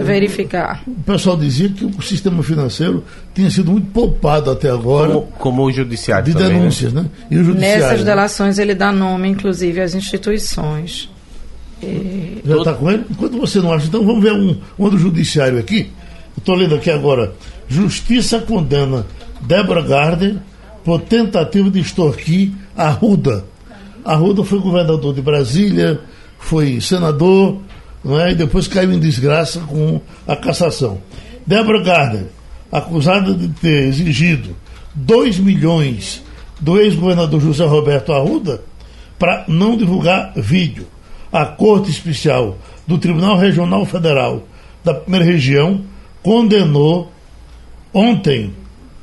[0.04, 0.82] verificar.
[0.86, 3.02] O pessoal dizia que o sistema financeiro
[3.34, 5.14] tinha sido muito poupado até agora.
[5.14, 6.58] Como, como o judiciário De também, né?
[6.58, 7.02] denúncias, né?
[7.02, 7.08] né?
[7.30, 8.04] E o judiciário, Nessas né?
[8.04, 11.08] delações ele dá nome, inclusive, às instituições.
[11.82, 12.42] E...
[12.44, 13.04] Já está com ele?
[13.10, 15.90] Enquanto você não acha, então vamos ver um, um do judiciário aqui.
[16.36, 17.32] Estou lendo aqui agora.
[17.66, 19.06] Justiça condena
[19.40, 20.36] Débora Gardner
[20.84, 23.44] por tentativa de extorquir Arruda.
[24.04, 26.00] Arruda foi governador de Brasília,
[26.38, 27.58] foi senador,
[28.24, 28.30] é?
[28.30, 30.98] e depois caiu em desgraça com a cassação.
[31.46, 32.26] Débora Gardner,
[32.70, 34.54] acusada de ter exigido
[34.94, 36.22] 2 milhões
[36.60, 38.62] do ex-governador José Roberto Arruda
[39.18, 40.86] para não divulgar vídeo.
[41.30, 44.42] A Corte Especial do Tribunal Regional Federal
[44.82, 45.82] da Primeira Região
[46.22, 47.12] condenou
[47.92, 48.52] ontem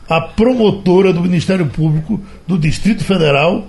[0.07, 3.67] a promotora do Ministério Público do Distrito Federal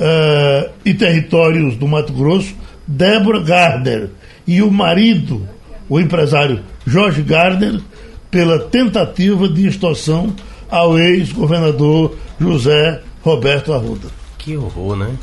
[0.00, 2.54] uh, e Territórios do Mato Grosso,
[2.86, 4.10] Débora Gardner,
[4.46, 5.48] e o marido,
[5.88, 7.80] o empresário Jorge Gardner,
[8.30, 10.34] pela tentativa de extorsão
[10.68, 14.08] ao ex-governador José Roberto Arruda.
[14.38, 15.14] Que horror, né?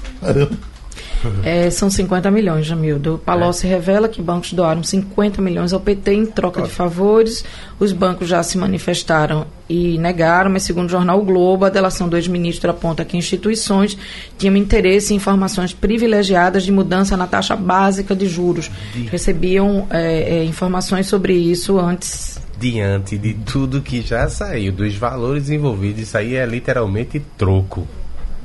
[1.43, 3.21] É, são 50 milhões, Jamildo.
[3.25, 3.69] Palocci é.
[3.69, 7.43] revela que bancos doaram 50 milhões ao PT em troca de favores.
[7.79, 12.07] Os bancos já se manifestaram e negaram, mas segundo o jornal o Globo, a delação
[12.07, 13.97] do ex-ministro aponta que instituições
[14.37, 18.71] tinham interesse em informações privilegiadas de mudança na taxa básica de juros.
[19.11, 25.49] Recebiam é, é, informações sobre isso antes diante de tudo que já saiu, dos valores
[25.49, 27.87] envolvidos, isso aí é literalmente troco.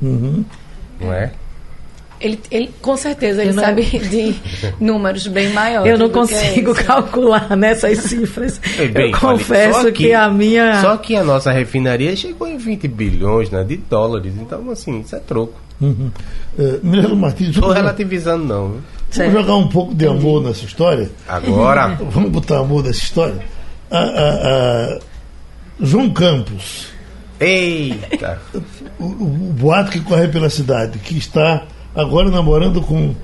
[0.01, 0.45] Uhum.
[1.01, 1.33] Não é?
[2.25, 4.33] Ele, ele, com certeza, ele sabe de
[4.79, 5.91] números bem maiores.
[5.91, 8.59] Eu não consigo calcular nessas cifras.
[8.91, 10.81] Bem, eu confesso que, que, a minha.
[10.81, 14.33] Só que a nossa refinaria chegou em 20 bilhões né, de dólares.
[14.41, 15.53] Então, assim, isso é troco.
[15.79, 16.09] Uhum.
[16.57, 17.49] Uh, Martins.
[17.49, 18.71] Estou relativizando, não.
[18.71, 18.81] Viu?
[19.11, 21.11] Vamos jogar um pouco de amor nessa história?
[21.27, 21.89] Agora.
[22.09, 23.39] Vamos botar amor nessa história?
[23.91, 24.99] Ah, ah, ah,
[25.79, 26.87] João Campos.
[27.39, 28.41] Eita!
[28.97, 33.15] O, o, o boato que corre pela cidade, que está agora namorando com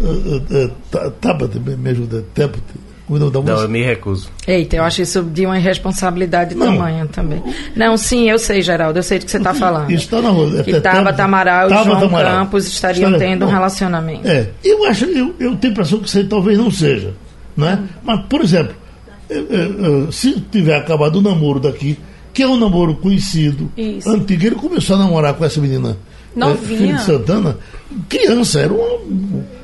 [0.00, 2.84] uh, uh, Tabata, me ajuda, Tabata.
[3.06, 4.30] Não, eu me recuso.
[4.46, 7.42] Eita, eu acho isso de uma irresponsabilidade de tamanho também.
[7.76, 9.90] Não, sim, eu sei, Geraldo, eu sei do que você está falando.
[9.90, 10.60] Isso está na rua.
[10.60, 12.38] É que Tabata Amaral e João Amaral.
[12.38, 14.26] Campos estariam tendo um relacionamento.
[14.26, 17.12] É, eu acho, eu, eu tenho a impressão que isso aí talvez não seja.
[17.54, 17.78] Né?
[18.02, 18.74] Mas, por exemplo,
[20.10, 21.98] se tiver acabado o namoro daqui,
[22.32, 24.08] que é um namoro conhecido, isso.
[24.08, 25.96] antigo, ele começou a namorar com essa menina
[26.34, 26.78] Novinha.
[26.78, 27.58] filho de Santana,
[28.08, 29.00] criança, era uma.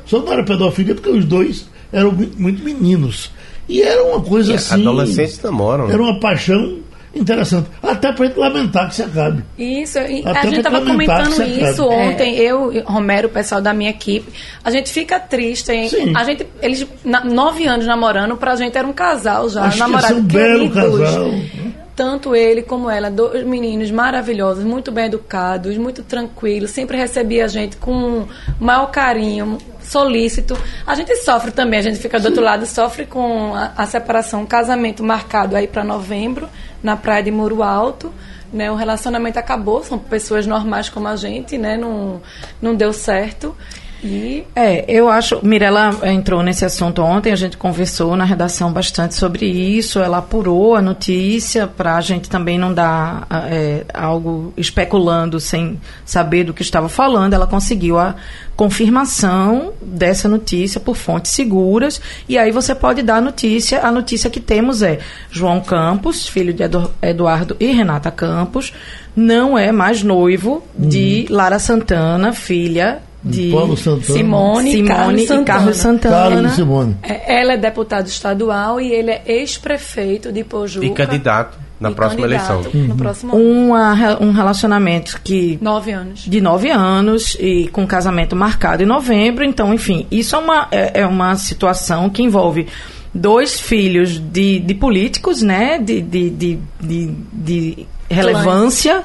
[0.07, 3.31] Só não era pedofilia porque os dois eram muito meninos.
[3.69, 4.75] E era uma coisa e assim.
[4.75, 5.89] Adolescentes namoram.
[5.89, 6.79] Era uma paixão
[7.15, 7.69] interessante.
[7.83, 9.45] Até para lamentar que se acabe.
[9.59, 12.43] Isso, a gente estava comentando isso ontem, é.
[12.43, 14.33] eu, Romero, o pessoal da minha equipe.
[14.65, 15.89] A gente fica triste, hein?
[15.89, 16.13] Sim.
[16.17, 19.65] A gente, eles, na, nove anos namorando, pra gente era um casal já.
[19.65, 21.31] Acho namorado que um belo casal
[22.01, 27.47] tanto ele como ela, dois meninos maravilhosos, muito bem educados, muito tranquilos, sempre recebia a
[27.47, 30.57] gente com o maior carinho, solícito.
[30.87, 34.41] A gente sofre também, a gente fica do outro lado, sofre com a, a separação,
[34.41, 36.49] um casamento marcado aí para novembro,
[36.83, 38.11] na praia de Muro Alto.
[38.51, 42.23] Né, o relacionamento acabou, são pessoas normais como a gente, né, não,
[42.63, 43.55] não deu certo.
[44.03, 44.45] E...
[44.55, 45.45] É, eu acho.
[45.45, 50.01] Mirella entrou nesse assunto ontem, a gente conversou na redação bastante sobre isso.
[50.01, 56.45] Ela apurou a notícia para a gente também não dar é, algo especulando sem saber
[56.45, 57.35] do que estava falando.
[57.35, 58.15] Ela conseguiu a
[58.57, 62.01] confirmação dessa notícia por fontes seguras.
[62.29, 63.81] E aí você pode dar a notícia.
[63.83, 64.99] A notícia que temos é
[65.31, 66.63] João Campos, filho de
[67.03, 68.73] Eduardo e Renata Campos,
[69.15, 71.37] não é mais noivo de uhum.
[71.37, 74.19] Lara Santana, filha de Paulo Santana.
[74.19, 75.43] Simone, Simone Carlos Santana.
[75.43, 76.17] e Carlos Santana.
[76.17, 76.97] Carlos e Simone.
[77.03, 80.87] É, ela é deputado estadual e ele é ex-prefeito de Pojuca.
[80.87, 81.59] E candidato.
[81.79, 82.89] Na e próxima candidato eleição.
[82.89, 83.43] No próximo ano.
[83.43, 86.21] Uma um relacionamento que Nove anos.
[86.21, 89.45] de nove anos e com casamento marcado em novembro.
[89.45, 92.67] Então, enfim, isso é uma, é, é uma situação que envolve
[93.15, 95.79] dois filhos de, de políticos, né?
[95.79, 99.03] De, de, de, de, de relevância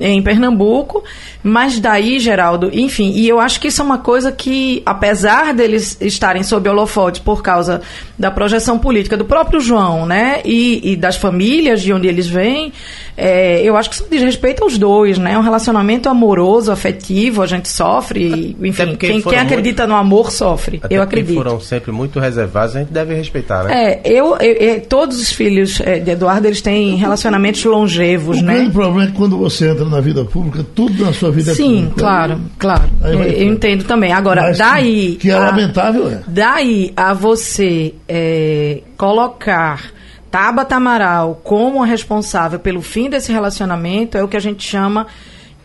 [0.00, 1.04] em Pernambuco,
[1.42, 5.96] mas daí, Geraldo, enfim, e eu acho que isso é uma coisa que, apesar deles
[6.00, 7.80] estarem sob holofote por causa
[8.18, 12.72] da projeção política do próprio João, né, e, e das famílias de onde eles vêm,
[13.16, 17.46] é, eu acho que isso diz respeito aos dois, né, um relacionamento amoroso, afetivo, a
[17.46, 21.36] gente sofre, enfim, quem, quem acredita no amor sofre, Até eu acredito.
[21.36, 23.92] foram sempre muito reservados, a gente deve respeitar, né?
[23.92, 28.42] É, eu, eu- eu- todos os filhos é, de Eduardo, eles têm relacionamentos longevos, O
[28.42, 28.54] né?
[28.54, 31.54] grande problema é que quando você entra na vida pública, tudo na sua vida é
[31.54, 31.98] Sim, público.
[32.00, 32.82] claro, claro.
[33.02, 34.12] Aí Eu, eu entendo também.
[34.12, 35.12] Agora, Mas daí.
[35.12, 36.20] Que, que é a- lamentável, é.
[36.26, 39.92] Daí a você é, colocar
[40.30, 45.06] Tabata Amaral como a responsável pelo fim desse relacionamento é o que a gente chama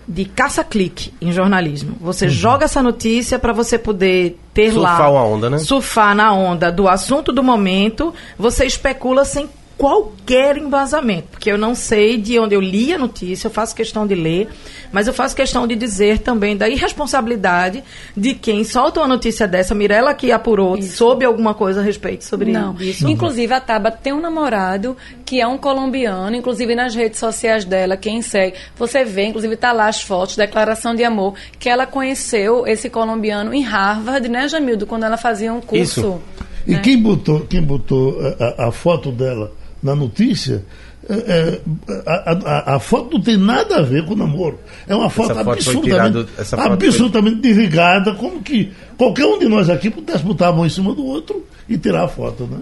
[0.08, 1.96] de caça-clique em jornalismo.
[2.02, 4.92] Você joga essa notícia para você poder ter lá.
[4.92, 4.98] Uhum.
[4.98, 5.58] Surfar uma onda, né?
[5.60, 9.48] Surfar na onda do assunto do momento, você especula sem
[9.80, 14.06] qualquer embasamento, porque eu não sei de onde eu li a notícia, eu faço questão
[14.06, 14.50] de ler,
[14.92, 17.82] mas eu faço questão de dizer também da irresponsabilidade
[18.16, 22.52] de quem solta uma notícia dessa, Mirella que apurou, soube alguma coisa a respeito sobre
[22.52, 22.76] Não.
[22.78, 23.08] isso.
[23.08, 27.96] Inclusive, a Taba tem um namorado que é um colombiano, inclusive nas redes sociais dela,
[27.96, 32.68] quem segue, você vê, inclusive tá lá as fotos, declaração de amor, que ela conheceu
[32.68, 36.00] esse colombiano em Harvard, né, Jamildo, quando ela fazia um curso.
[36.02, 36.22] Isso.
[36.68, 36.80] E né?
[36.84, 40.64] quem botou, quem botou a, a- a foto dela na notícia,
[41.10, 41.62] é, é,
[42.06, 44.60] a, a- a foto não tem nada a ver com o namoro.
[44.88, 49.26] É uma foto, foto foi absolutamente, tirado- essa foto foi- absolutamente desligada, como que qualquer
[49.26, 52.08] um de nós aqui pudesse botar a mão em cima do outro e tirar a
[52.08, 52.44] foto.
[52.46, 52.58] Né?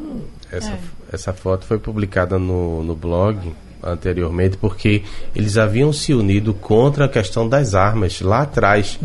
[0.52, 0.78] Essa, É.
[1.12, 3.38] essa foto foi publicada no, no blog
[3.84, 5.04] anteriormente porque
[5.36, 9.00] eles haviam se unido contra a questão das armas lá atrás.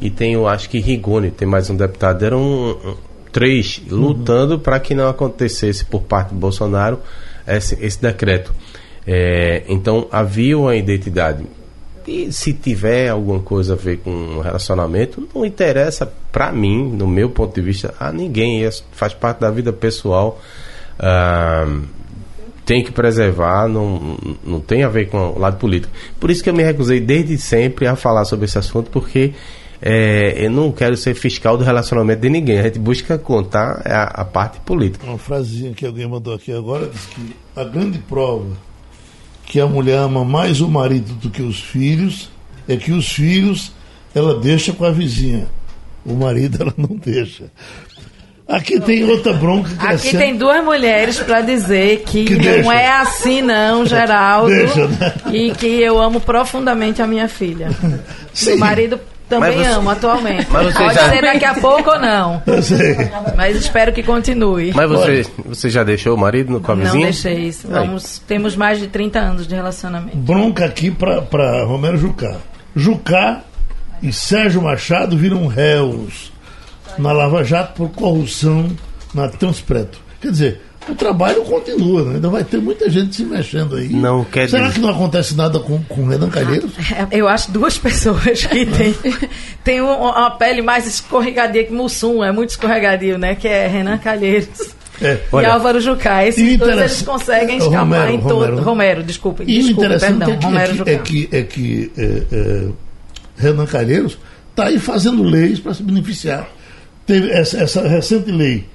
[0.00, 2.96] E tem, eu acho que Rigoni, tem mais um deputado, eram um, um,
[3.32, 6.98] três lutando para que não acontecesse por parte do Bolsonaro
[7.56, 8.52] esse, esse decreto.
[9.06, 11.44] É, então havia uma identidade.
[12.06, 17.28] E se tiver alguma coisa a ver com relacionamento, não interessa pra mim, no meu
[17.28, 18.62] ponto de vista, a ninguém.
[18.62, 20.40] Isso faz parte da vida pessoal.
[20.98, 21.66] Ah,
[22.68, 25.90] tem que preservar, não, não tem a ver com o lado político.
[26.20, 29.32] Por isso que eu me recusei desde sempre a falar sobre esse assunto, porque
[29.80, 32.58] é, eu não quero ser fiscal do relacionamento de ninguém.
[32.58, 35.06] A gente busca contar a, a parte política.
[35.06, 38.46] Uma frasezinha que alguém mandou aqui agora diz que a grande prova
[39.46, 42.28] que a mulher ama mais o marido do que os filhos
[42.68, 43.72] é que os filhos
[44.14, 45.46] ela deixa com a vizinha.
[46.04, 47.44] O marido ela não deixa.
[48.46, 52.34] Aqui tem outra bronca que é Aqui sempre- tem duas mulheres para dizer que, Que
[52.34, 52.72] não deixa.
[52.74, 55.14] é assim não, Geraldo, Deixa, né?
[55.32, 57.68] e que eu amo profundamente a minha filha.
[58.32, 58.54] Sim.
[58.54, 60.46] O marido também você- amo atualmente.
[60.50, 62.96] Mas você Pode já- ser daqui a pouco ou não, Eu sei.
[63.36, 64.72] mas espero que continue.
[64.74, 67.04] Mas você, você já deixou o marido no- com a Não vizinha?
[67.04, 67.68] deixei isso.
[67.68, 70.16] Vamos, temos mais de 30 anos de relacionamento.
[70.16, 72.36] Bronca aqui para Romero Jucá.
[72.74, 73.42] Jucá
[74.02, 76.32] e Sérgio Machado viram réus
[76.98, 78.68] na Lava Jato por corrupção
[79.14, 79.98] na Transpreto.
[80.20, 82.14] Quer dizer, o trabalho continua, né?
[82.16, 83.88] ainda vai ter muita gente se mexendo aí.
[83.88, 86.70] Não quer Será dizer- que não acontece nada com, com Renan Calheiros?
[86.92, 88.94] É, Eu acho duas pessoas que têm
[89.64, 93.34] tem um- uma pele mais escorregadia que Mussum, é muito escorregadio, né?
[93.34, 95.18] Que é Renan Calheiros É.
[95.30, 96.24] Olha, e Álvaro Jucá.
[96.26, 98.32] Esses e dois interessa- eles conseguem É, escapar Romero, em todo.
[98.34, 99.06] Romero, Romero, né?
[99.06, 100.34] desculpa, E o desculpa, interessante perdão.
[100.34, 100.90] é que, Romero é Jucá.
[100.90, 102.68] é que, é que, é, é,
[103.36, 104.18] Renan Calheiros
[104.50, 106.48] está aí fazendo leis para se beneficiar.
[107.06, 108.66] Teve essa, essa recente lei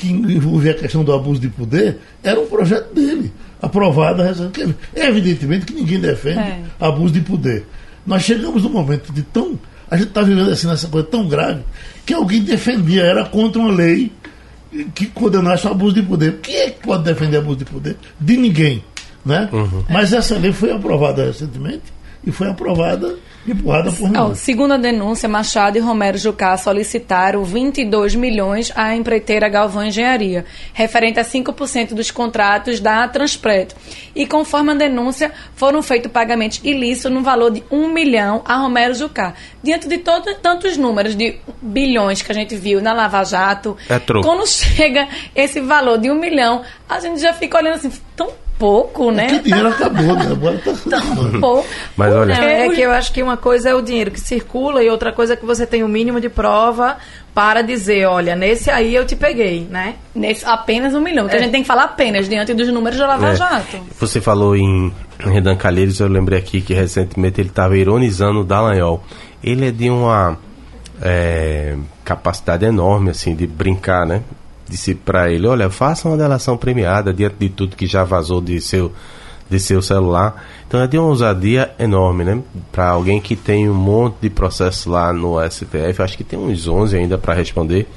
[0.00, 4.78] que envolvia a questão do abuso de poder, era um projeto dele, aprovado recentemente.
[4.94, 6.62] É evidentemente que ninguém defende É.
[6.80, 7.66] abuso de poder.
[8.06, 9.58] Nós chegamos num momento de tão.
[9.90, 11.60] A gente está vivendo assim nessa coisa tão grave
[12.06, 14.10] que alguém defendia, era contra uma lei
[14.94, 16.38] que condenasse o abuso de poder.
[16.42, 17.96] Quem é que pode defender abuso de poder?
[18.18, 18.82] De ninguém.
[19.24, 19.50] Né?
[19.90, 21.82] Mas essa lei foi aprovada recentemente
[22.24, 23.16] e foi aprovada
[23.48, 24.38] empurrada por Ó, nós.
[24.38, 31.18] segundo a denúncia, Machado e Romero Jucá solicitaram 22 milhões à empreiteira Galvão Engenharia, referente
[31.18, 33.74] a 5% dos contratos da Transpreto.
[34.14, 38.94] E conforme a denúncia, foram feitos pagamentos ilícitos no valor de 1 milhão a Romero
[38.94, 39.34] Jucá.
[39.62, 43.98] Diante de todo, tantos números de bilhões que a gente viu na Lava Jato, É
[44.22, 48.28] quando chega esse valor de 1 milhão, a gente já fica olhando assim, tão
[48.60, 49.26] pouco, né?
[49.28, 50.28] Porque dinheiro acabou, né?
[50.30, 50.72] Agora tá...
[51.40, 51.66] Pouco.
[51.96, 54.84] Mas olha, Não, é que eu acho que uma coisa é o dinheiro que circula
[54.84, 56.98] e outra coisa é que você tem o mínimo de prova
[57.34, 59.94] para dizer, olha, nesse aí eu te peguei, né?
[60.14, 61.26] Nesse, apenas um milhão.
[61.26, 61.42] Que a É.
[61.42, 63.36] gente tem que falar apenas diante dos números da Lava É.
[63.36, 63.78] Jato.
[63.98, 69.02] Você falou em Renan Calheiros, eu lembrei aqui que recentemente ele estava ironizando o Dallagnol.
[69.42, 70.36] Ele é de uma
[71.00, 74.20] é, capacidade enorme, assim, de brincar, né?
[74.70, 78.60] Disse para ele, olha, faça uma delação premiada diante de tudo que já vazou de
[78.60, 78.92] seu,
[79.50, 80.44] de seu celular.
[80.68, 82.40] Então é de uma ousadia enorme, né?
[82.70, 86.68] Para alguém que tem um monte de processos lá no STF, acho que tem uns
[86.68, 87.88] 11 ainda para responder.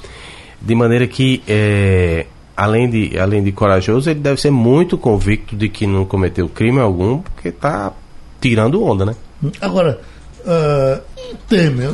[0.60, 5.68] De maneira que, é, além, de, além de corajoso, ele deve ser muito convicto de
[5.68, 7.92] que não cometeu crime algum, porque está
[8.40, 9.14] tirando onda, né?
[9.60, 10.00] Agora,
[10.44, 11.90] e Temer,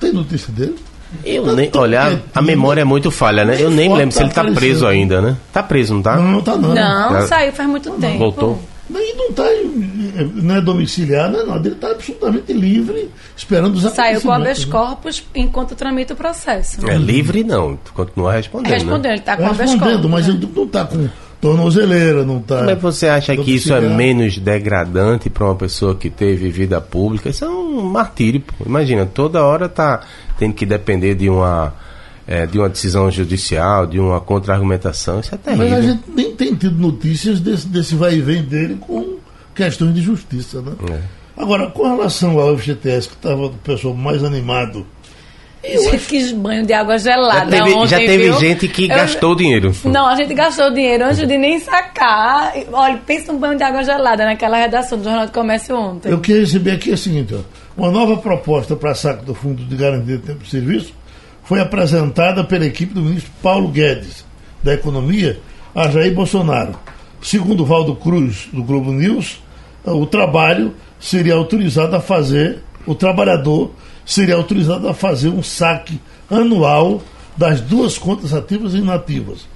[0.00, 0.76] tem notícia dele?
[1.24, 3.56] Eu Tá nem, olha, a- memória é muito falha, né?
[3.60, 4.58] Eu nem Foto lembro se ele tá aparecendo.
[4.60, 5.36] preso ainda, né?
[5.52, 6.16] Tá preso, não tá?
[6.16, 6.74] Não, não tá não.
[6.74, 8.18] Não, Já- saiu faz muito tempo.
[8.18, 8.62] Voltou?
[8.90, 11.66] Nem não tá, em- não é domiciliar, não é nada.
[11.66, 14.70] Ele está absolutamente livre, esperando os Saiu com habeas né?
[14.70, 16.86] corpus enquanto tramita o processo.
[16.88, 17.78] É livre, não.
[17.94, 18.70] Continua respondendo.
[18.72, 18.76] Né?
[18.78, 20.10] Respondendo, ele está com habeas Respondendo, corpus.
[20.10, 20.34] mas né?
[20.34, 21.08] ele não está com
[21.44, 22.62] tornozeleira, não está...
[22.62, 27.28] Mas você acha que isso é menos degradante para uma pessoa que teve vida pública?
[27.28, 28.40] Isso é um martírio.
[28.40, 28.64] Pô.
[28.64, 30.00] Imagina, toda hora tá
[30.38, 31.74] tendo que depender de uma
[32.26, 35.20] é, de uma decisão judicial, de uma contra-argumentação.
[35.20, 35.78] Isso é Mas terrível.
[35.78, 39.18] a gente nem tem tido notícias desse, desse vai e vem dele com
[39.54, 40.72] questões de justiça, né?
[40.90, 41.00] É.
[41.36, 44.86] Agora, com relação ao FGTS, que estava o pessoal mais animado,
[45.76, 49.34] Você quis banho de água Já gelada teve, ontem, já teve gente que Eu- gastou
[49.34, 49.74] dinheiro.
[49.84, 52.52] Não, a gente gastou dinheiro antes de nem sacar.
[52.72, 56.10] Olha, pensa num banho de água gelada naquela redação do Jornal do Comércio ontem.
[56.10, 57.40] eu queria receber aqui o seguinte, ó,
[57.76, 60.92] uma nova proposta para saque do Fundo de Garantia de Tempo de Serviço
[61.42, 64.24] foi apresentada pela equipe do ministro Paulo Guedes,
[64.62, 65.38] da Economia,
[65.74, 66.74] a Jair Bolsonaro.
[67.20, 69.42] Segundo Valdo Cruz, do Globo News,
[69.84, 73.70] o trabalho seria autorizado a fazer, o trabalhador
[74.04, 77.02] seria autorizado a fazer um saque anual
[77.36, 79.46] das duas contas ativas e inativas.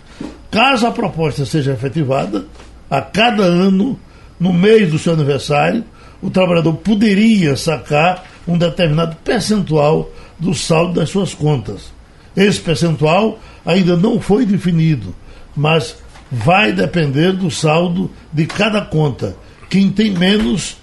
[0.51, 2.47] Caso a proposta seja efetivada,
[2.91, 3.99] a cada ano,
[4.41, 5.85] no mês do seu aniversário,
[6.23, 11.93] o trabalhador poderia sacar um determinado percentual do saldo das suas contas.
[12.37, 15.15] Esse percentual ainda não foi definido,
[15.55, 15.97] mas
[16.31, 19.37] vai depender do saldo de cada conta.
[19.69, 20.79] Quem tem menos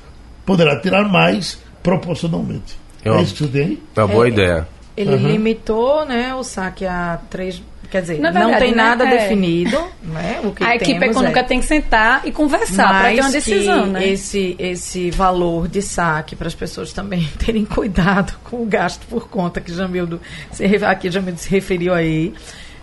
[0.46, 2.85] poderá tirar mais proporcionalmente.
[3.06, 3.80] Eu- É tem?
[3.96, 4.68] É uma boa ideia.
[4.98, 7.62] Ele limitou né, o saque a três.
[7.92, 9.18] Quer dizer, Na não verdade, tem né, nada é.
[9.18, 9.78] definido.
[10.02, 11.44] Né, o que a equipe econômica é.
[11.44, 14.08] tem que sentar e conversar para ter uma decisão, que né?
[14.08, 19.30] esse, esse valor de saque para as pessoas também terem cuidado com o gasto por
[19.30, 20.20] conta que Jamildo
[20.52, 22.34] se, aqui Jamildo se referiu aí.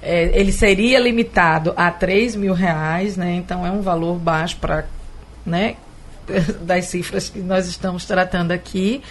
[0.01, 3.35] É, ele seria limitado a 3 mil reais, né?
[3.35, 4.85] Então é um valor baixo para
[5.45, 5.77] né,
[6.63, 9.03] das cifras que nós estamos tratando aqui.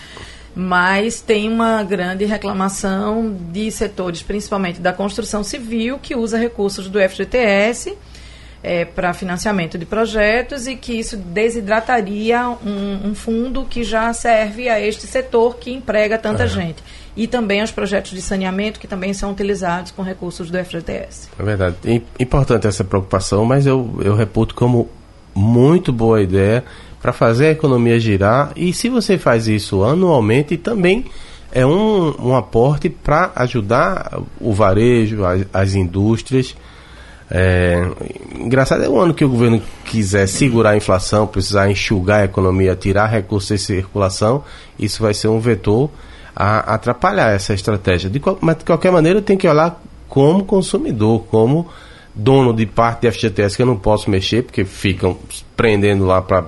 [0.55, 6.99] Mas tem uma grande reclamação de setores, principalmente da construção civil, que usa recursos do
[6.99, 7.97] FGTS
[8.93, 14.79] para financiamento de projetos e que isso desidrataria um, um fundo que já serve a
[14.79, 16.83] este setor que emprega tanta gente.
[17.17, 21.27] E também aos projetos de saneamento que também são utilizados com recursos do FGTS.
[21.39, 21.75] É verdade.
[21.85, 24.89] Im- Importante essa preocupação, mas eu, eu reputo como
[25.33, 26.63] muito boa ideia
[27.01, 28.51] para fazer a economia girar.
[28.55, 31.05] E se você faz isso anualmente, também
[31.51, 36.55] é um, um aporte para ajudar o varejo, as, as indústrias.
[37.33, 37.87] É,
[38.37, 42.75] engraçado é o ano que o governo quiser segurar a inflação, precisar enxugar a economia,
[42.75, 44.43] tirar recursos de circulação,
[44.77, 45.89] isso vai ser um vetor
[46.35, 48.09] a atrapalhar essa estratégia.
[48.09, 51.67] De, qual- mas de qualquer maneira tem que olhar como consumidor, como
[52.13, 55.17] dono de parte de FGTS que eu não posso mexer, porque ficam
[55.55, 56.45] prendendo lá para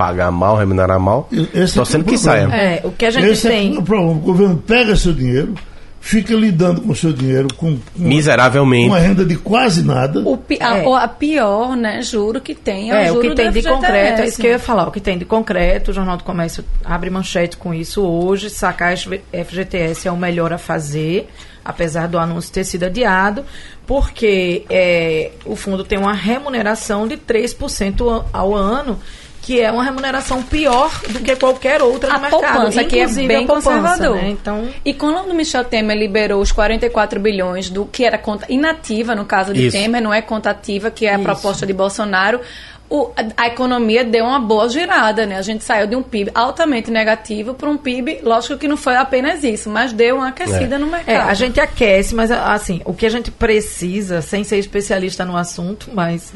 [0.00, 1.28] pagar mal, remunerar mal.
[1.52, 2.50] Esse Só é sendo o que problema.
[2.50, 2.62] saia.
[2.62, 3.76] É, o que a gente Esse tem.
[3.76, 4.12] é o problema.
[4.12, 5.54] O governo pega seu dinheiro,
[6.00, 8.88] fica lidando com seu dinheiro com, com Miseravelmente.
[8.88, 10.20] uma renda de quase nada.
[10.26, 10.86] O pi- a, É.
[10.88, 13.52] o- a pior, né, juro que tem é, o É, o juro que tem do
[13.52, 13.74] de FGTS.
[13.76, 14.88] concreto, é isso que eu ia falar.
[14.88, 18.48] O que tem de concreto, o Jornal do Comércio abre manchete com isso hoje.
[18.48, 21.28] Sacar FGTS é o melhor a fazer,
[21.62, 23.44] apesar do anúncio ter sido adiado,
[23.86, 28.98] porque é, o fundo tem uma remuneração de 3% ao- ao ano,
[29.42, 32.40] que é uma remuneração pior do que qualquer outra A no mercado.
[32.40, 34.16] poupança, que é inclusive bem a poupança, conservador.
[34.16, 34.28] Né?
[34.30, 39.14] Então, E quando o Michel Temer liberou os 44 bilhões do que era conta inativa,
[39.14, 39.76] no caso de Isso.
[39.76, 41.22] Temer, não é conta ativa, que é a Isso.
[41.24, 42.40] proposta de Bolsonaro,
[42.88, 45.36] o- a, a economia deu uma boa girada, né?
[45.38, 48.96] A gente saiu de um PIB altamente negativo para um PIB, lógico que não foi
[48.96, 51.08] apenas isso, mas deu uma aquecida no mercado.
[51.08, 55.36] É, a gente aquece, mas assim, o que a gente precisa, sem ser especialista no
[55.36, 56.32] assunto, mas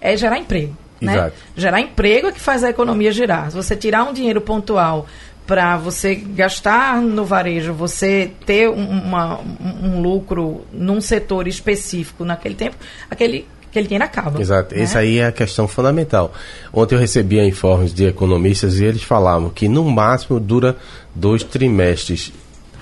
[0.00, 0.74] é gerar emprego.
[1.00, 1.32] Né?
[1.56, 3.50] Gerar emprego é que faz a economia girar.
[3.50, 5.06] Se você tirar um dinheiro pontual
[5.46, 9.40] para você gastar no varejo, você ter uma,
[9.82, 12.76] um lucro num setor específico naquele tempo,
[13.10, 14.40] aquele aquele dinheiro acaba.
[14.40, 14.74] Exato.
[14.74, 14.82] Né?
[14.82, 16.32] Essa aí é a questão fundamental.
[16.72, 20.76] Ontem eu recebia informes de economistas e eles falavam que no máximo dura
[21.14, 22.32] dois trimestres.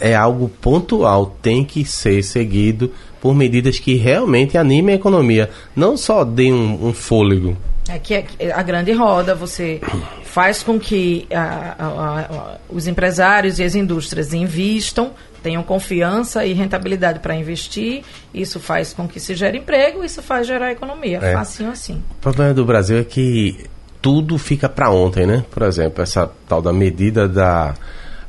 [0.00, 5.96] É algo pontual, tem que ser seguido por medidas que realmente animem a economia, não
[5.96, 7.56] só deem um, um fôlego.
[7.88, 9.80] É que é a grande roda, você
[10.22, 15.12] faz com que a, a, a, os empresários e as indústrias invistam,
[15.42, 18.02] tenham confiança e rentabilidade para investir,
[18.34, 21.32] isso faz com que se gere emprego, isso faz gerar economia, é.
[21.32, 22.02] facinho assim.
[22.18, 23.66] O problema do Brasil é que
[24.02, 25.44] tudo fica para ontem, né?
[25.50, 27.74] Por exemplo, essa tal da medida da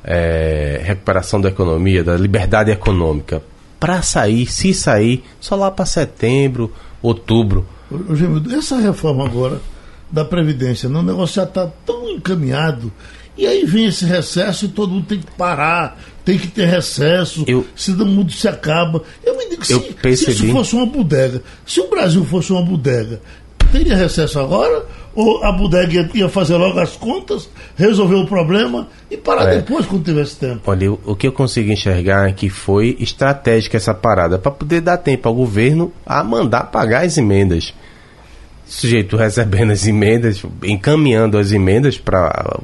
[0.04, 3.42] é, recuperação da economia, da liberdade econômica,
[3.80, 7.66] para sair, se sair, só lá para setembro, outubro.
[8.56, 9.62] Essa reforma agora
[10.12, 12.92] da Previdência, não, o negócio já está tão encaminhado.
[13.38, 17.46] E aí vem esse recesso e todo mundo tem que parar, tem que ter recesso,
[17.48, 19.02] eu, senão o mundo se acaba.
[19.24, 19.74] Eu me digo, se,
[20.18, 23.22] se isso fosse uma bodega, se o Brasil fosse uma bodega,
[23.72, 24.86] teria recesso agora?
[25.16, 29.58] Ou a bodega ia fazer logo as contas, resolver o problema e parar é.
[29.58, 30.62] depois quando tivesse tempo?
[30.66, 34.98] Olha, o que eu consigo enxergar é que foi estratégica essa parada, para poder dar
[34.98, 37.74] tempo ao governo a mandar pagar as emendas
[38.70, 42.60] sujeito recebendo as emendas, encaminhando as emendas para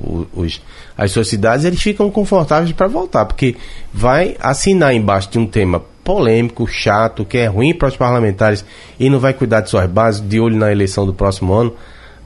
[0.96, 3.56] as suas cidades, eles ficam confortáveis para voltar, porque
[3.92, 8.64] vai assinar embaixo de um tema polêmico, chato, que é ruim para os parlamentares
[9.00, 11.74] e não vai cuidar de suas bases, de olho na eleição do próximo ano.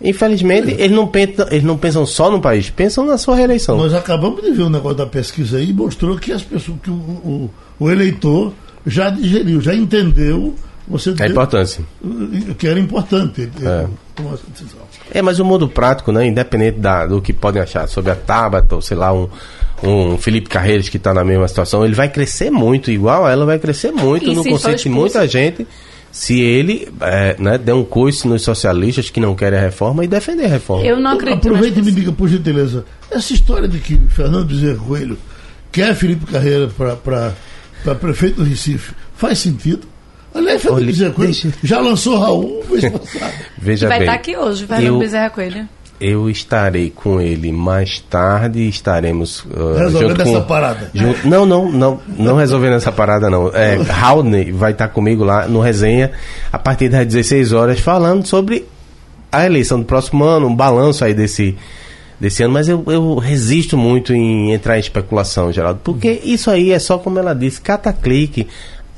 [0.01, 3.77] Infelizmente, eles não, pensam, eles não pensam só no país, pensam na sua reeleição.
[3.77, 6.93] Nós acabamos de ver um negócio da pesquisa aí, mostrou que as pessoas, que o,
[6.93, 7.49] o,
[7.79, 8.53] o eleitor
[8.85, 10.55] já digeriu, já entendeu
[10.87, 11.83] você a importância.
[12.57, 13.49] Que era importante.
[13.61, 13.87] É.
[15.19, 18.75] é, mas o mundo prático, né, independente da, do que podem achar sobre a Tabata,
[18.75, 19.29] ou sei lá, um,
[19.83, 23.59] um Felipe Carreiros que está na mesma situação, ele vai crescer muito, igual ela vai
[23.59, 25.65] crescer muito e no conceito de muita gente
[26.11, 30.07] se ele é, né, der um coice nos socialistas que não querem a reforma e
[30.07, 30.83] defender a reforma.
[30.83, 31.47] Eu não acredito.
[31.47, 35.17] Aproveita e me diga, por gentileza, essa história de que Fernando Bezerra Coelho
[35.71, 39.87] quer Felipe Carreira para prefeito do Recife, faz sentido?
[40.33, 41.53] Aliás, Olha, Bezerra Coelho deixa...
[41.63, 42.63] já lançou Raul
[43.57, 44.99] Veja vai bem, estar aqui hoje, Fernando eu...
[44.99, 45.69] Bezerra Coelho.
[45.99, 50.89] Eu estarei com ele mais tarde, estaremos uh, resolvendo essa parada.
[50.93, 53.49] Junto, não, não, não, não resolvendo essa parada não.
[53.53, 54.23] É, Raul
[54.53, 56.11] vai estar comigo lá no resenha
[56.51, 58.65] a partir das 16 horas falando sobre
[59.31, 61.55] a eleição do próximo ano, um balanço aí desse
[62.19, 66.71] desse ano, mas eu, eu resisto muito em entrar em especulação, Geraldo, porque isso aí
[66.71, 68.47] é só como ela disse, cataclique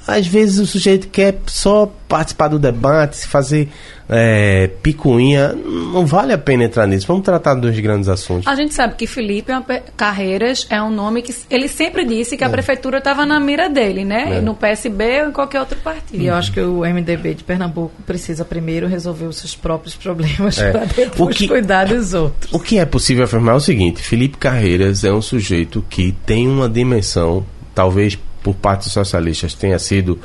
[0.07, 3.69] às vezes o sujeito quer só participar do debate, fazer
[4.09, 5.53] é, picuinha.
[5.53, 7.07] Não vale a pena entrar nisso.
[7.07, 8.47] Vamos tratar dos grandes assuntos.
[8.47, 9.51] A gente sabe que Felipe
[9.95, 12.47] Carreiras é um nome que ele sempre disse que é.
[12.47, 14.37] a prefeitura estava na mira dele, né?
[14.37, 14.41] É.
[14.41, 16.21] No PSB ou em qualquer outro partido.
[16.21, 20.59] E eu acho que o MDB de Pernambuco precisa primeiro resolver os seus próprios problemas
[20.59, 20.71] é.
[20.71, 22.51] para depois que, cuidar dos outros.
[22.51, 26.47] O que é possível afirmar é o seguinte: Felipe Carreiras é um sujeito que tem
[26.47, 30.19] uma dimensão, talvez por parte dos socialistas tenha sido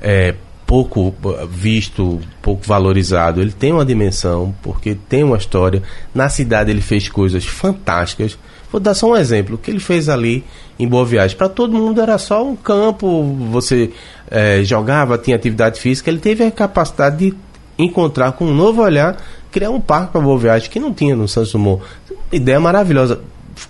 [0.00, 0.34] é,
[0.66, 1.14] pouco
[1.48, 3.40] visto, pouco valorizado.
[3.40, 5.82] Ele tem uma dimensão, porque tem uma história.
[6.14, 8.38] Na cidade ele fez coisas fantásticas.
[8.70, 9.54] Vou dar só um exemplo.
[9.54, 10.44] O que ele fez ali
[10.78, 11.36] em Boa Viagem.
[11.36, 13.90] Para todo mundo era só um campo, você
[14.30, 16.10] é, jogava, tinha atividade física.
[16.10, 17.34] Ele teve a capacidade de
[17.78, 19.16] encontrar com um novo olhar,
[19.50, 21.82] criar um parque para Boa Viagem que não tinha no Santos Dumont.
[22.30, 23.20] Ideia maravilhosa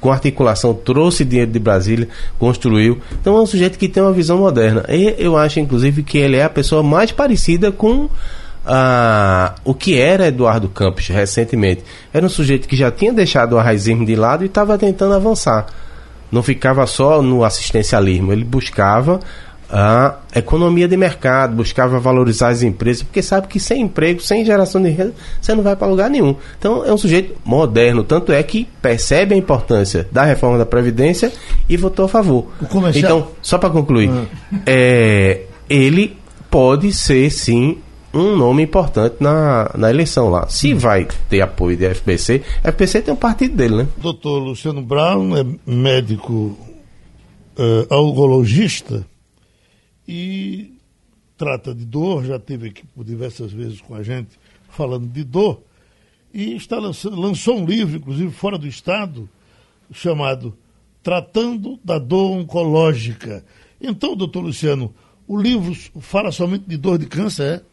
[0.00, 2.08] com articulação, trouxe dinheiro de Brasília,
[2.38, 2.98] construiu.
[3.20, 4.84] Então é um sujeito que tem uma visão moderna.
[4.88, 8.08] E eu acho, inclusive, que ele é a pessoa mais parecida com
[8.66, 11.82] ah, o que era Eduardo Campos recentemente.
[12.12, 15.66] Era um sujeito que já tinha deixado o arraizismo de lado e estava tentando avançar.
[16.30, 19.20] Não ficava só no assistencialismo, ele buscava
[19.70, 24.82] a economia de mercado, buscava valorizar as empresas, porque sabe que sem emprego, sem geração
[24.82, 26.34] de renda, você não vai para lugar nenhum.
[26.58, 31.30] Então é um sujeito moderno, tanto é que percebe a importância da reforma da Previdência
[31.68, 32.46] e votou a favor.
[32.94, 34.26] Então, só para concluir, ah.
[34.66, 36.16] é, ele
[36.50, 37.78] pode ser sim
[38.12, 40.48] um nome importante na, na eleição lá.
[40.48, 40.78] Se hum.
[40.78, 43.86] vai ter apoio da FPC, a FPC tem um partido dele, né?
[43.98, 46.56] Doutor Luciano Brown é médico
[47.58, 49.04] uh, algologista
[50.08, 50.74] e
[51.36, 54.40] trata de dor, já teve aqui por diversas vezes com a gente
[54.70, 55.60] falando de dor,
[56.32, 59.28] e está lançando, lançou um livro, inclusive fora do estado,
[59.92, 60.54] chamado
[61.02, 63.44] Tratando da Dor Oncológica.
[63.80, 64.94] Então, doutor Luciano,
[65.26, 67.68] o livro fala somente de dor de câncer, é?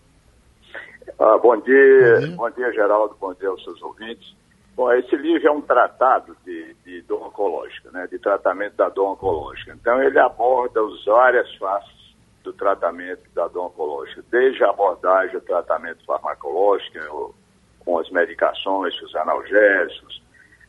[1.19, 4.35] Ah, bom, dia, bom dia, bom dia, Geraldo, bom dia aos seus ouvintes.
[4.75, 9.13] Bom, esse livro é um tratado de, de dor oncológica, né, de tratamento da dor
[9.13, 9.77] oncológica.
[9.79, 12.04] Então, ele aborda as várias faces
[12.45, 17.35] do tratamento da oncológica, desde a abordagem tratamento farmacológico,
[17.79, 20.23] com as medicações, os analgésicos,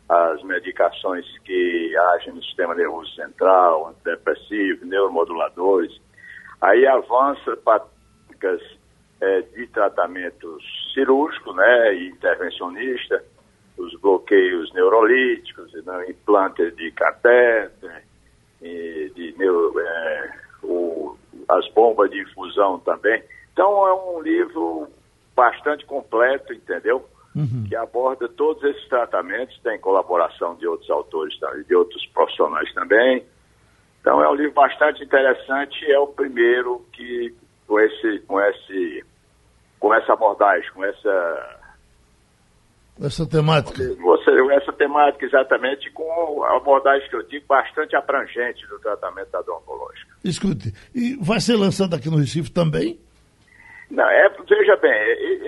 [0.08, 6.00] as medicações que agem no sistema nervoso central, antidepressivo, neuromoduladores.
[6.60, 7.84] Aí avança para
[9.20, 10.58] é, de tratamento
[10.92, 13.22] cirúrgico né, e intervencionista,
[13.78, 18.04] os bloqueios neurolíticos, né, implantes de catéter,
[18.62, 20.30] e de neuro, é,
[20.62, 21.15] o,
[21.48, 23.22] as bombas de infusão também.
[23.52, 24.88] Então é um livro
[25.34, 27.06] bastante completo, entendeu?
[27.34, 27.66] Uhum.
[27.68, 31.34] Que aborda todos esses tratamentos, tem colaboração de outros autores,
[31.66, 33.24] de outros profissionais também.
[34.00, 37.34] Então é um livro bastante interessante, é o primeiro que
[37.66, 39.04] com esse, com esse,
[39.78, 41.60] com essa abordagem, com essa
[43.00, 43.82] essa temática.
[43.94, 49.42] Você, essa temática exatamente com a abordagem que eu digo bastante abrangente do tratamento da
[49.42, 50.14] dor oncológica.
[50.24, 52.98] Escute, e vai ser lançado aqui no Recife também?
[53.90, 54.92] Não, é, veja bem,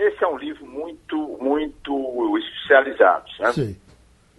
[0.06, 3.54] esse é um livro muito, muito especializado, sabe?
[3.54, 3.76] Sim.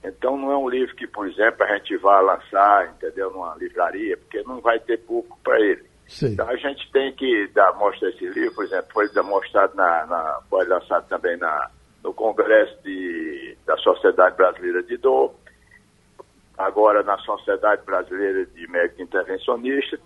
[0.04, 4.16] Então não é um livro que, por exemplo, a gente vai lançar, entendeu, numa livraria,
[4.16, 5.84] porque não vai ter público para ele.
[6.08, 6.34] Sim.
[6.34, 10.40] Então a gente tem que dar, mostrar esse livro, por exemplo, foi demonstrado na, na
[10.50, 11.70] foi lançado também na,
[12.04, 15.34] no Congresso de, da Sociedade Brasileira de Dor,
[16.58, 20.00] agora na Sociedade Brasileira de Médico Intervencionista.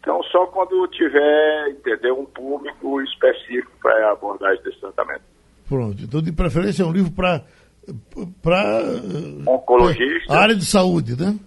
[0.00, 5.22] Então, só quando tiver, entendeu, um público específico para a abordagem desse tratamento.
[5.68, 6.02] Pronto.
[6.02, 7.42] Então, de preferência, é um livro para
[8.42, 8.82] para
[9.46, 10.34] oncologista.
[10.34, 11.38] área de saúde, né?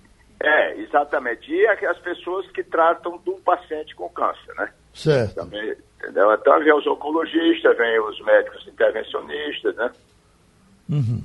[0.41, 1.51] É, exatamente.
[1.51, 4.71] E as pessoas que tratam do paciente com câncer, né?
[4.93, 5.35] Certo.
[5.35, 6.33] Também, entendeu?
[6.33, 9.91] Então vem os oncologistas, vem os médicos intervencionistas, né?
[10.89, 11.23] Uhum.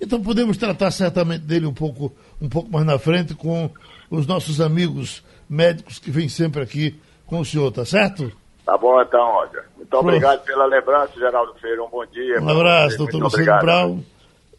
[0.00, 3.70] Então podemos tratar certamente dele um pouco, um pouco mais na frente com
[4.10, 8.32] os nossos amigos médicos que vêm sempre aqui com o senhor, tá certo?
[8.64, 9.64] Tá bom então, olha.
[9.76, 10.06] Muito Pronto.
[10.06, 11.82] obrigado pela lembrança, Geraldo Feira.
[11.82, 12.40] Um bom dia.
[12.40, 13.98] Um abraço, doutor Luciano Brau,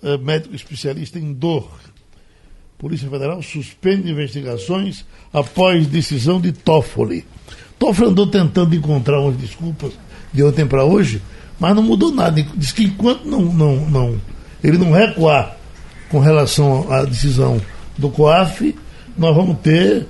[0.03, 1.67] eh, médico especialista em dor.
[2.77, 7.25] Polícia Federal suspende investigações após decisão de Toffoli.
[7.77, 9.91] Toffoli andou tentando encontrar umas desculpas
[10.33, 11.21] de ontem para hoje,
[11.59, 12.45] mas não mudou nada.
[12.55, 14.21] Diz que enquanto não, não, não,
[14.63, 15.55] ele não recuar
[16.09, 17.59] com relação à decisão
[17.97, 18.75] do COAF,
[19.17, 20.07] nós vamos ter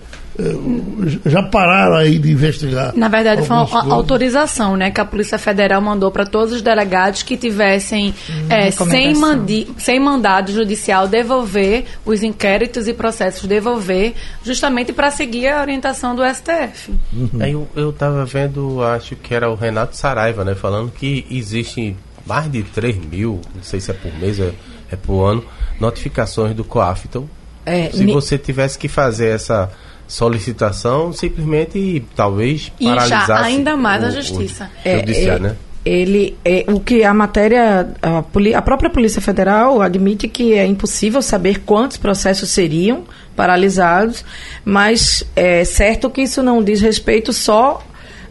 [1.25, 2.93] já pararam aí de investigar.
[2.95, 3.91] Na verdade, foi uma coisas.
[3.91, 8.69] autorização né, que a Polícia Federal mandou para todos os delegados que tivessem, hum, é,
[8.71, 14.13] sem, mandi, sem mandado judicial, devolver os inquéritos e processos, devolver,
[14.43, 16.91] justamente para seguir a orientação do STF.
[17.13, 17.67] Uhum.
[17.75, 22.63] eu estava vendo, acho que era o Renato Saraiva, né, falando que existem mais de
[22.63, 24.51] 3 mil, não sei se é por mês, é,
[24.91, 25.45] é por ano,
[25.79, 27.05] notificações do COAF.
[27.07, 27.29] Então,
[27.65, 29.71] é, se você tivesse que fazer essa
[30.07, 34.69] solicitação, simplesmente talvez paralisasse ainda mais o, a justiça.
[34.85, 35.55] O, é, é, né?
[35.83, 38.23] Ele, é, o que a matéria, a,
[38.57, 43.03] a, própria Polícia Federal admite que é impossível saber quantos processos seriam
[43.35, 44.25] paralisados,
[44.63, 47.83] mas é certo que isso não diz respeito só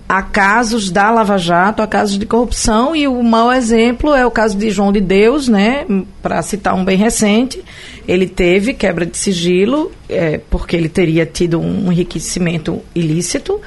[0.09, 4.31] a casos da Lava Jato, a casos de corrupção, e o mau exemplo é o
[4.31, 5.87] caso de João de Deus, né,
[6.23, 7.63] para citar um bem recente,
[8.07, 13.61] ele teve quebra de sigilo, é, porque ele teria tido um enriquecimento ilícito,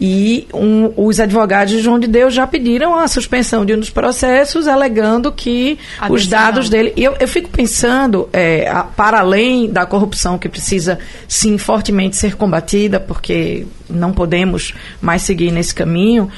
[0.00, 3.90] e um, os advogados de João de Deus já pediram a suspensão de um dos
[3.90, 6.92] processos, alegando que a os dados dele.
[6.96, 12.36] Eu, eu fico pensando, é, a, para além da corrupção que precisa, sim, fortemente ser
[12.36, 16.30] combatida, porque não podemos mais seguir nesse caminho,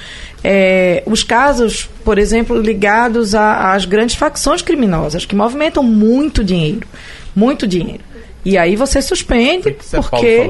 [0.42, 6.86] é, os casos, por exemplo, ligados às grandes facções criminosas, que movimentam muito dinheiro
[7.34, 8.02] muito dinheiro.
[8.44, 10.46] E aí você suspende que porque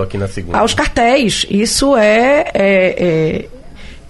[0.53, 1.45] aos cartéis.
[1.51, 3.49] Isso é, é, é,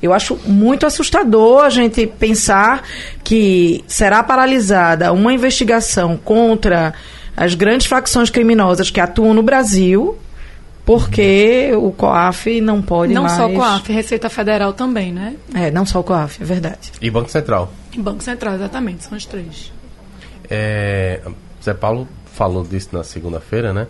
[0.02, 2.82] eu acho muito assustador a gente pensar
[3.24, 6.94] que será paralisada uma investigação contra
[7.36, 10.18] as grandes facções criminosas que atuam no Brasil,
[10.84, 11.86] porque uhum.
[11.86, 13.38] o COAF não pode não mais...
[13.38, 15.36] Não só o COAF, Receita Federal também, né?
[15.54, 16.92] É, não só o COAF, é verdade.
[17.00, 17.72] E Banco Central.
[17.94, 19.72] E Banco Central, exatamente, são os três.
[20.50, 21.20] É,
[21.62, 23.86] Zé Paulo falou disso na segunda-feira, né?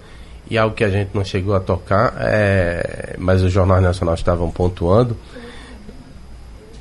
[0.51, 4.51] E algo que a gente não chegou a tocar, é, mas os jornais nacionais estavam
[4.51, 5.17] pontuando,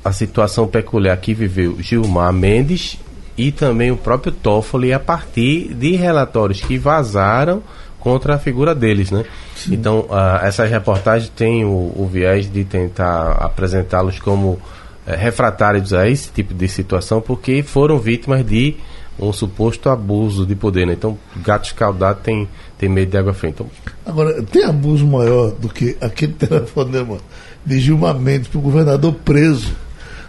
[0.04, 2.98] a situação peculiar que viveu Gilmar Mendes
[3.36, 7.62] e também o próprio Toffoli a partir de relatórios que vazaram
[8.00, 9.24] contra a figura deles, né?
[9.54, 9.74] Sim.
[9.74, 14.58] Então, uh, essas reportagens têm o, o, viés de tentar apresentá-los como
[15.06, 18.76] é, refratários a esse tipo de situação porque foram vítimas de
[19.20, 20.86] um suposto abuso de poder.
[20.86, 20.94] Né?
[20.94, 22.48] Então, gato escaldado tem,
[22.78, 23.50] tem medo de água fria.
[23.50, 23.66] Então...
[24.04, 27.18] Agora, tem abuso maior do que aquele telefonema
[27.64, 29.72] de Gilmar Mendes para o governador preso.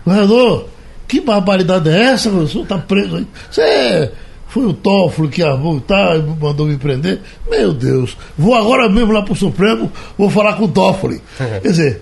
[0.06, 0.68] Governador,
[1.08, 2.30] que barbaridade é essa?
[2.30, 3.28] O senhor está preso aí.
[3.50, 4.12] Você
[4.48, 7.22] foi o Toffoli que armou tá, mandou me prender.
[7.50, 11.22] Meu Deus, vou agora mesmo lá para o Supremo, vou falar com o Toffoli.
[11.38, 12.02] Quer dizer,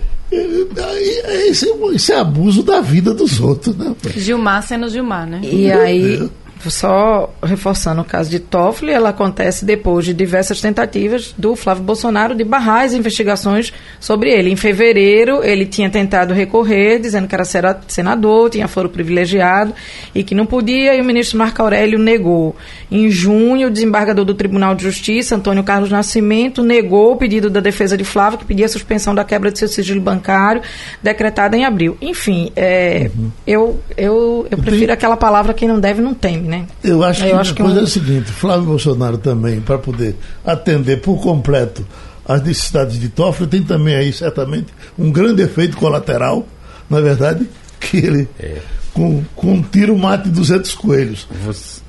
[1.50, 3.94] isso é, isso é abuso da vida dos outros, né?
[4.16, 5.40] Gilmar sendo Gilmar, né?
[5.42, 6.30] E aí,
[6.68, 12.34] só reforçando o caso de Toffoli, ela acontece depois de diversas tentativas do Flávio Bolsonaro
[12.34, 14.50] de barrar as investigações sobre ele.
[14.50, 17.44] Em fevereiro, ele tinha tentado recorrer, dizendo que era
[17.86, 19.72] senador, tinha foro privilegiado
[20.14, 22.54] e que não podia, e o ministro Marco Aurélio negou.
[22.90, 27.60] Em junho, o desembargador do Tribunal de Justiça, Antônio Carlos Nascimento, negou o pedido da
[27.60, 30.60] defesa de Flávio, que pedia a suspensão da quebra de seu sigilo bancário,
[31.02, 31.96] decretada em abril.
[32.02, 33.30] Enfim, é, uhum.
[33.46, 36.66] eu, eu, eu prefiro aquela palavra quem não deve não teme né?
[36.82, 37.80] Eu acho que acho a coisa é, um...
[37.80, 41.86] é o seguinte, Flávio Bolsonaro também, para poder atender por completo
[42.26, 44.66] as necessidades de Toffoli, tem também aí certamente
[44.98, 46.46] um grande efeito colateral,
[46.88, 47.48] na é verdade,
[47.80, 48.58] que ele é.
[48.92, 51.26] com, com um tiro mate 200 coelhos.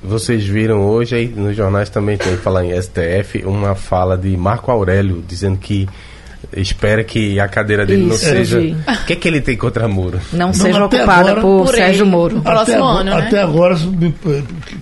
[0.02, 4.70] Vocês viram hoje aí nos jornais também tem falar em STF uma fala de Marco
[4.70, 5.86] Aurélio dizendo que
[6.56, 8.58] espera que a cadeira dele Isso, não seja.
[8.60, 10.20] O que é que ele tem contra Moro?
[10.32, 12.42] Não, não seja ocupada agora, por, por Sérgio Moro.
[12.44, 13.16] Até, agora, ano, né?
[13.16, 13.76] até agora,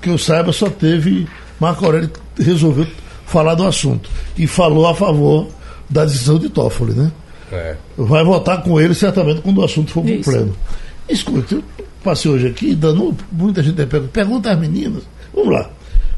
[0.03, 2.87] que eu saiba, só teve Marco Aurélio que resolveu
[3.27, 5.49] falar do assunto e falou a favor
[5.89, 7.13] da decisão de Toffoli, né?
[7.53, 7.77] É.
[7.97, 10.57] Vai votar com ele certamente quando o assunto for para o pleno.
[11.09, 11.65] Escuta, eu
[12.03, 15.03] passei hoje aqui dando muita gente pergunta, pergunta às meninas.
[15.35, 15.71] Vamos lá.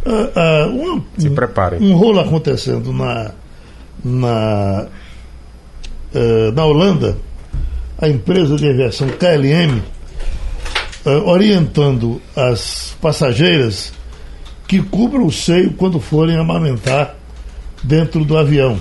[0.05, 1.81] Uh, uh, um, Se preparem.
[1.81, 3.31] Um rolo acontecendo na,
[4.05, 4.87] na
[6.15, 7.17] uh, na Holanda,
[7.99, 9.83] a empresa de aviação KLM uh,
[11.05, 13.93] eh, orientando as passageiras
[14.67, 17.15] que cubram o seio quando forem amamentar
[17.83, 18.79] dentro do avião.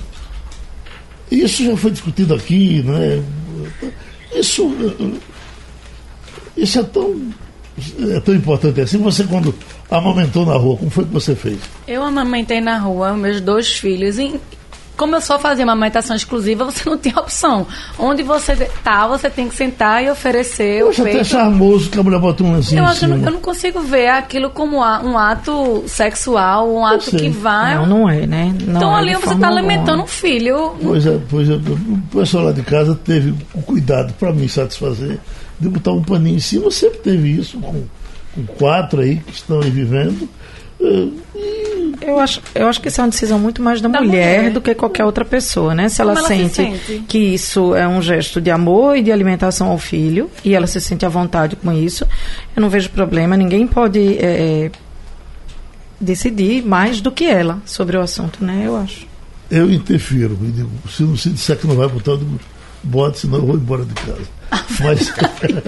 [1.30, 3.24] Isso já foi discutido aqui, né?
[4.34, 4.74] Isso,
[6.58, 7.32] isso é tão
[8.16, 8.98] é tão importante assim.
[9.00, 9.54] Você, quando
[9.90, 11.60] amamentou na rua, como foi que você fez?
[11.88, 14.18] Eu amamentei na rua meus dois filhos.
[15.02, 17.66] Como eu só fazia uma amamentação exclusiva, você não tem opção.
[17.98, 21.18] Onde você tá, você tem que sentar e oferecer Poxa, o peito.
[21.22, 24.52] até charmoso que a mulher botou um assim eu, acho, eu não consigo ver aquilo
[24.52, 27.74] como um ato sexual, um ato que vai...
[27.78, 28.56] Não, não é, né?
[28.62, 30.76] Não então é ali você está alimentando um filho.
[30.80, 31.54] Pois é, pois é.
[31.56, 35.18] O pessoal lá de casa teve o cuidado para me satisfazer
[35.60, 36.70] de botar um paninho em cima.
[36.70, 37.86] Sempre teve isso com,
[38.36, 40.30] com quatro aí que estão aí vivendo.
[40.80, 44.38] E eu acho, eu acho que isso é uma decisão muito mais da, da mulher,
[44.38, 45.90] mulher, do que qualquer outra pessoa, né?
[45.90, 49.68] Se ela, ela sente, sente, que isso é um gesto de amor e de alimentação
[49.68, 52.06] ao filho, e ela se sente à vontade com isso,
[52.56, 53.36] eu não vejo problema.
[53.36, 54.72] Ninguém pode é, é
[56.00, 58.64] decidir mais do que ela sobre o assunto, né?
[58.66, 59.08] Eu acho.
[59.50, 60.38] Eu interfiro.
[60.90, 62.40] Se não se disser que não vai botar, eu digo,
[62.84, 64.22] bota, senão eu vou embora de casa.
[64.80, 65.14] Mas,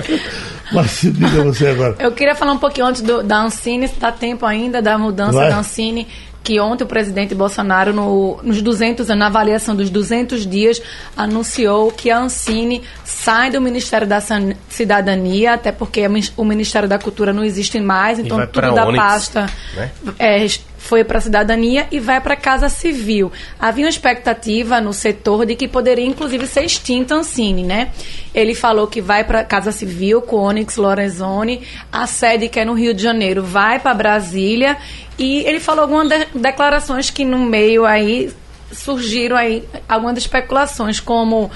[0.72, 1.95] mas se diga você agora.
[1.99, 5.34] Eu queria falar um pouquinho antes do, da Ancine, se dá tempo ainda da mudança
[5.34, 5.49] Vai.
[5.49, 6.07] da Ancine
[6.43, 10.82] que ontem o presidente Bolsonaro, no, nos 200, na avaliação dos 200 dias,
[11.16, 14.20] anunciou que a Ancine sai do Ministério da
[14.68, 16.01] Cidadania, até porque
[16.36, 19.89] o Ministério da Cultura não existe mais, então tudo da Onix, pasta né?
[20.20, 20.45] é,
[20.84, 23.31] foi para a cidadania e vai para a Casa Civil.
[23.57, 27.91] Havia uma expectativa no setor de que poderia, inclusive, ser extinta a Ancine, né?
[28.36, 32.65] Ele falou que vai para a Casa Civil com Onyx Lorenzoni, a sede que é
[32.65, 34.77] no Rio de Janeiro vai para Brasília
[35.17, 38.34] e ele falou algumas de declarações que no meio aí
[38.73, 41.49] surgiram aí algumas especulações, como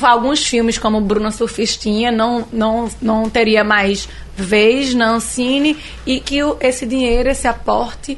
[0.00, 6.40] alguns filmes como Bruna Surfistinha não, não, não teria mais vez na Ancine e que
[6.44, 8.16] o, esse dinheiro, esse aporte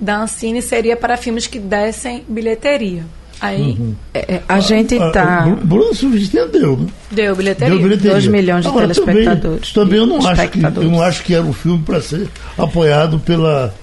[0.00, 3.04] da Ancine seria para filmes que dessem bilheteria.
[3.40, 3.94] Aí uhum.
[4.12, 5.46] é, é a gente está.
[5.62, 6.86] Bruna Surfistinha deu, né?
[7.10, 7.74] Deu bilheteria.
[7.74, 8.12] Deu bilheteria.
[8.12, 9.72] 2 milhões de Agora, telespectadores.
[9.72, 12.28] Também, também eu, não acho que, eu não acho que era um filme para ser
[12.58, 13.74] apoiado pela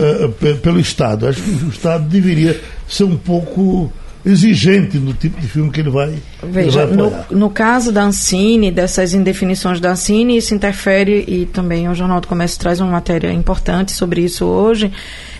[0.00, 1.28] uh, pelo Estado.
[1.28, 3.92] Acho que o Estado deveria ser um pouco
[4.26, 6.14] exigente no tipo de filme que ele vai.
[6.42, 11.46] Veja, ele vai no, no, caso da Ancine, dessas indefinições da Ancine, isso interfere, e
[11.46, 14.90] também o Jornal do Comércio traz uma matéria importante sobre isso hoje.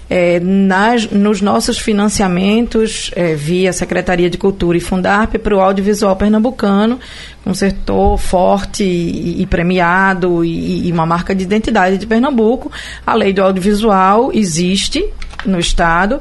[0.09, 6.15] É, nas, nos nossos financiamentos é, via Secretaria de Cultura e Fundarp para o audiovisual
[6.15, 7.01] pernambucano,
[7.47, 12.71] um setor forte e, e premiado e, e, uma marca de identidade de Pernambuco.
[13.07, 15.05] A lei do audiovisual existe,
[15.47, 16.21] no Estado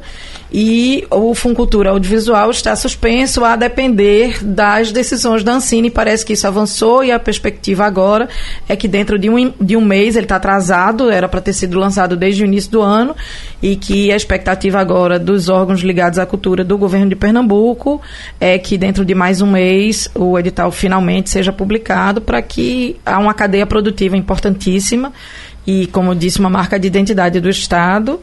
[0.52, 5.90] e o Funcultura Audiovisual está suspenso a depender das decisões da Ancine.
[5.90, 8.28] Parece que isso avançou e a perspectiva agora
[8.68, 11.78] é que dentro de um, de um mês ele está atrasado, era para ter sido
[11.78, 13.16] lançado desde o início do ano
[13.60, 18.00] e que a expectativa agora dos órgãos ligados à cultura do governo de Pernambuco
[18.40, 23.18] é que dentro de mais um mês o edital finalmente seja publicado para que há
[23.18, 25.12] uma cadeia produtiva importantíssima
[25.66, 28.20] e, como disse, uma marca de identidade do Estado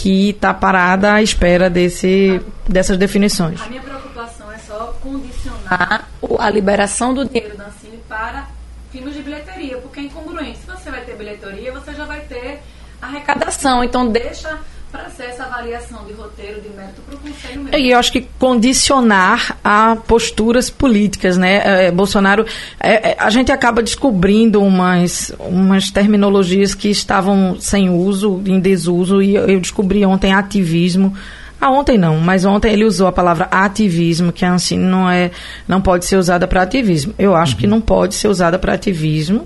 [0.00, 3.60] que está parada à espera desse, dessas definições.
[3.60, 8.48] A minha preocupação é só condicionar a liberação do dinheiro da Ancine para
[8.92, 10.58] filmes de bilheteria, porque é incongruente.
[10.58, 12.60] Se você vai ter bilheteria, você já vai ter
[13.02, 13.82] arrecadação.
[13.82, 17.78] Então, deixa para ser essa avaliação de roteiro, de mérito para o Conselho mesmo.
[17.78, 21.86] E eu acho que condicionar a posturas políticas, né?
[21.86, 22.46] É, Bolsonaro,
[22.80, 29.20] é, é, a gente acaba descobrindo umas, umas terminologias que estavam sem uso, em desuso,
[29.20, 31.14] e eu descobri ontem ativismo.
[31.60, 35.32] Ah, ontem não, mas ontem ele usou a palavra ativismo, que assim não é,
[35.66, 37.12] não pode ser usada para ativismo.
[37.18, 37.58] Eu acho uhum.
[37.58, 39.44] que não pode ser usada para ativismo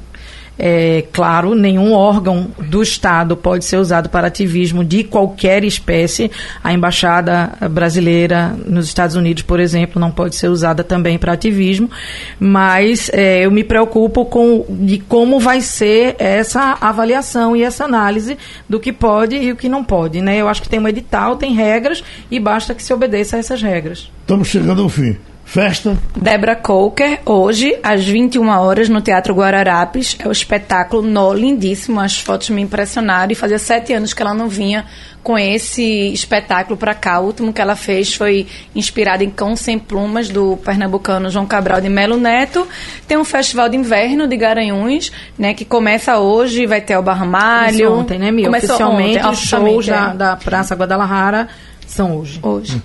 [0.59, 6.31] é, claro, nenhum órgão do Estado pode ser usado para ativismo de qualquer espécie.
[6.63, 11.91] A embaixada brasileira nos Estados Unidos, por exemplo, não pode ser usada também para ativismo.
[12.39, 18.37] Mas é, eu me preocupo com de como vai ser essa avaliação e essa análise
[18.69, 20.21] do que pode e o que não pode.
[20.21, 20.37] Né?
[20.37, 23.63] Eu acho que tem um edital, tem regras e basta que se obedeça a essas
[23.63, 24.11] regras.
[24.21, 25.17] Estamos chegando ao fim.
[25.53, 25.99] Festa.
[26.17, 30.17] Débora Coker, hoje, às 21 horas, no Teatro Guararapes.
[30.19, 32.01] É o espetáculo Nó, lindíssimo.
[32.01, 33.31] As fotos me impressionaram.
[33.31, 34.87] E fazia sete anos que ela não vinha
[35.23, 37.21] com esse espetáculo para cá.
[37.21, 41.83] O último que ela fez foi inspirado em Cão Sem Plumas, do pernambucano João Cabral
[41.83, 42.67] de Melo Neto.
[43.07, 47.77] Tem um festival de inverno de Garanhuns, né, que começa hoje, vai ter o Barramalho.
[47.77, 48.49] Começou ontem, né, Mil?
[48.51, 49.91] Oficialmente, ontem, os shows é.
[49.91, 51.47] da, da Praça Guadalajara
[51.87, 52.41] são hoje.
[52.43, 52.83] Hoje.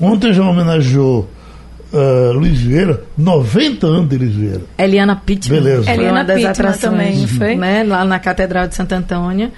[0.00, 1.37] Ontem já homenageou
[1.92, 4.60] uh, Luiz Vieira, 90 anos de Luiz Vieira.
[4.76, 5.60] Eliana Pittman.
[5.60, 5.90] Beleza.
[5.90, 7.56] Eliana uma das Pittman também, foi?
[7.56, 9.50] Né, lá na Catedral de Santo Antônio.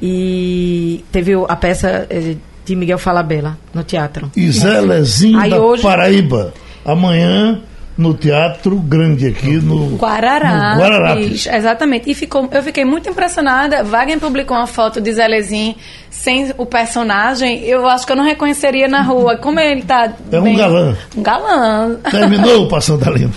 [0.00, 4.30] E teve a peça eh, de Miguel Falabella no teatro.
[4.36, 5.82] E Zé Lezinho da hoje...
[5.82, 6.54] Paraíba.
[6.84, 7.60] Amanhã
[7.98, 10.76] no Teatro Grande aqui no Guararapes.
[10.76, 11.46] No Guararapes.
[11.46, 12.08] Exatamente.
[12.08, 13.82] E ficou, eu fiquei muito impressionada.
[13.82, 15.74] Wagner publicou uma foto de Zelezinho
[16.08, 17.64] sem o personagem.
[17.64, 19.36] Eu acho que eu não reconheceria na rua.
[19.36, 20.12] Como ele tá.
[20.30, 20.96] É bem, um galã.
[21.16, 21.96] Um galã.
[22.08, 23.36] Terminou o Passando a Limpo.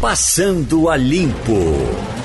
[0.00, 2.23] Passando a Limpo.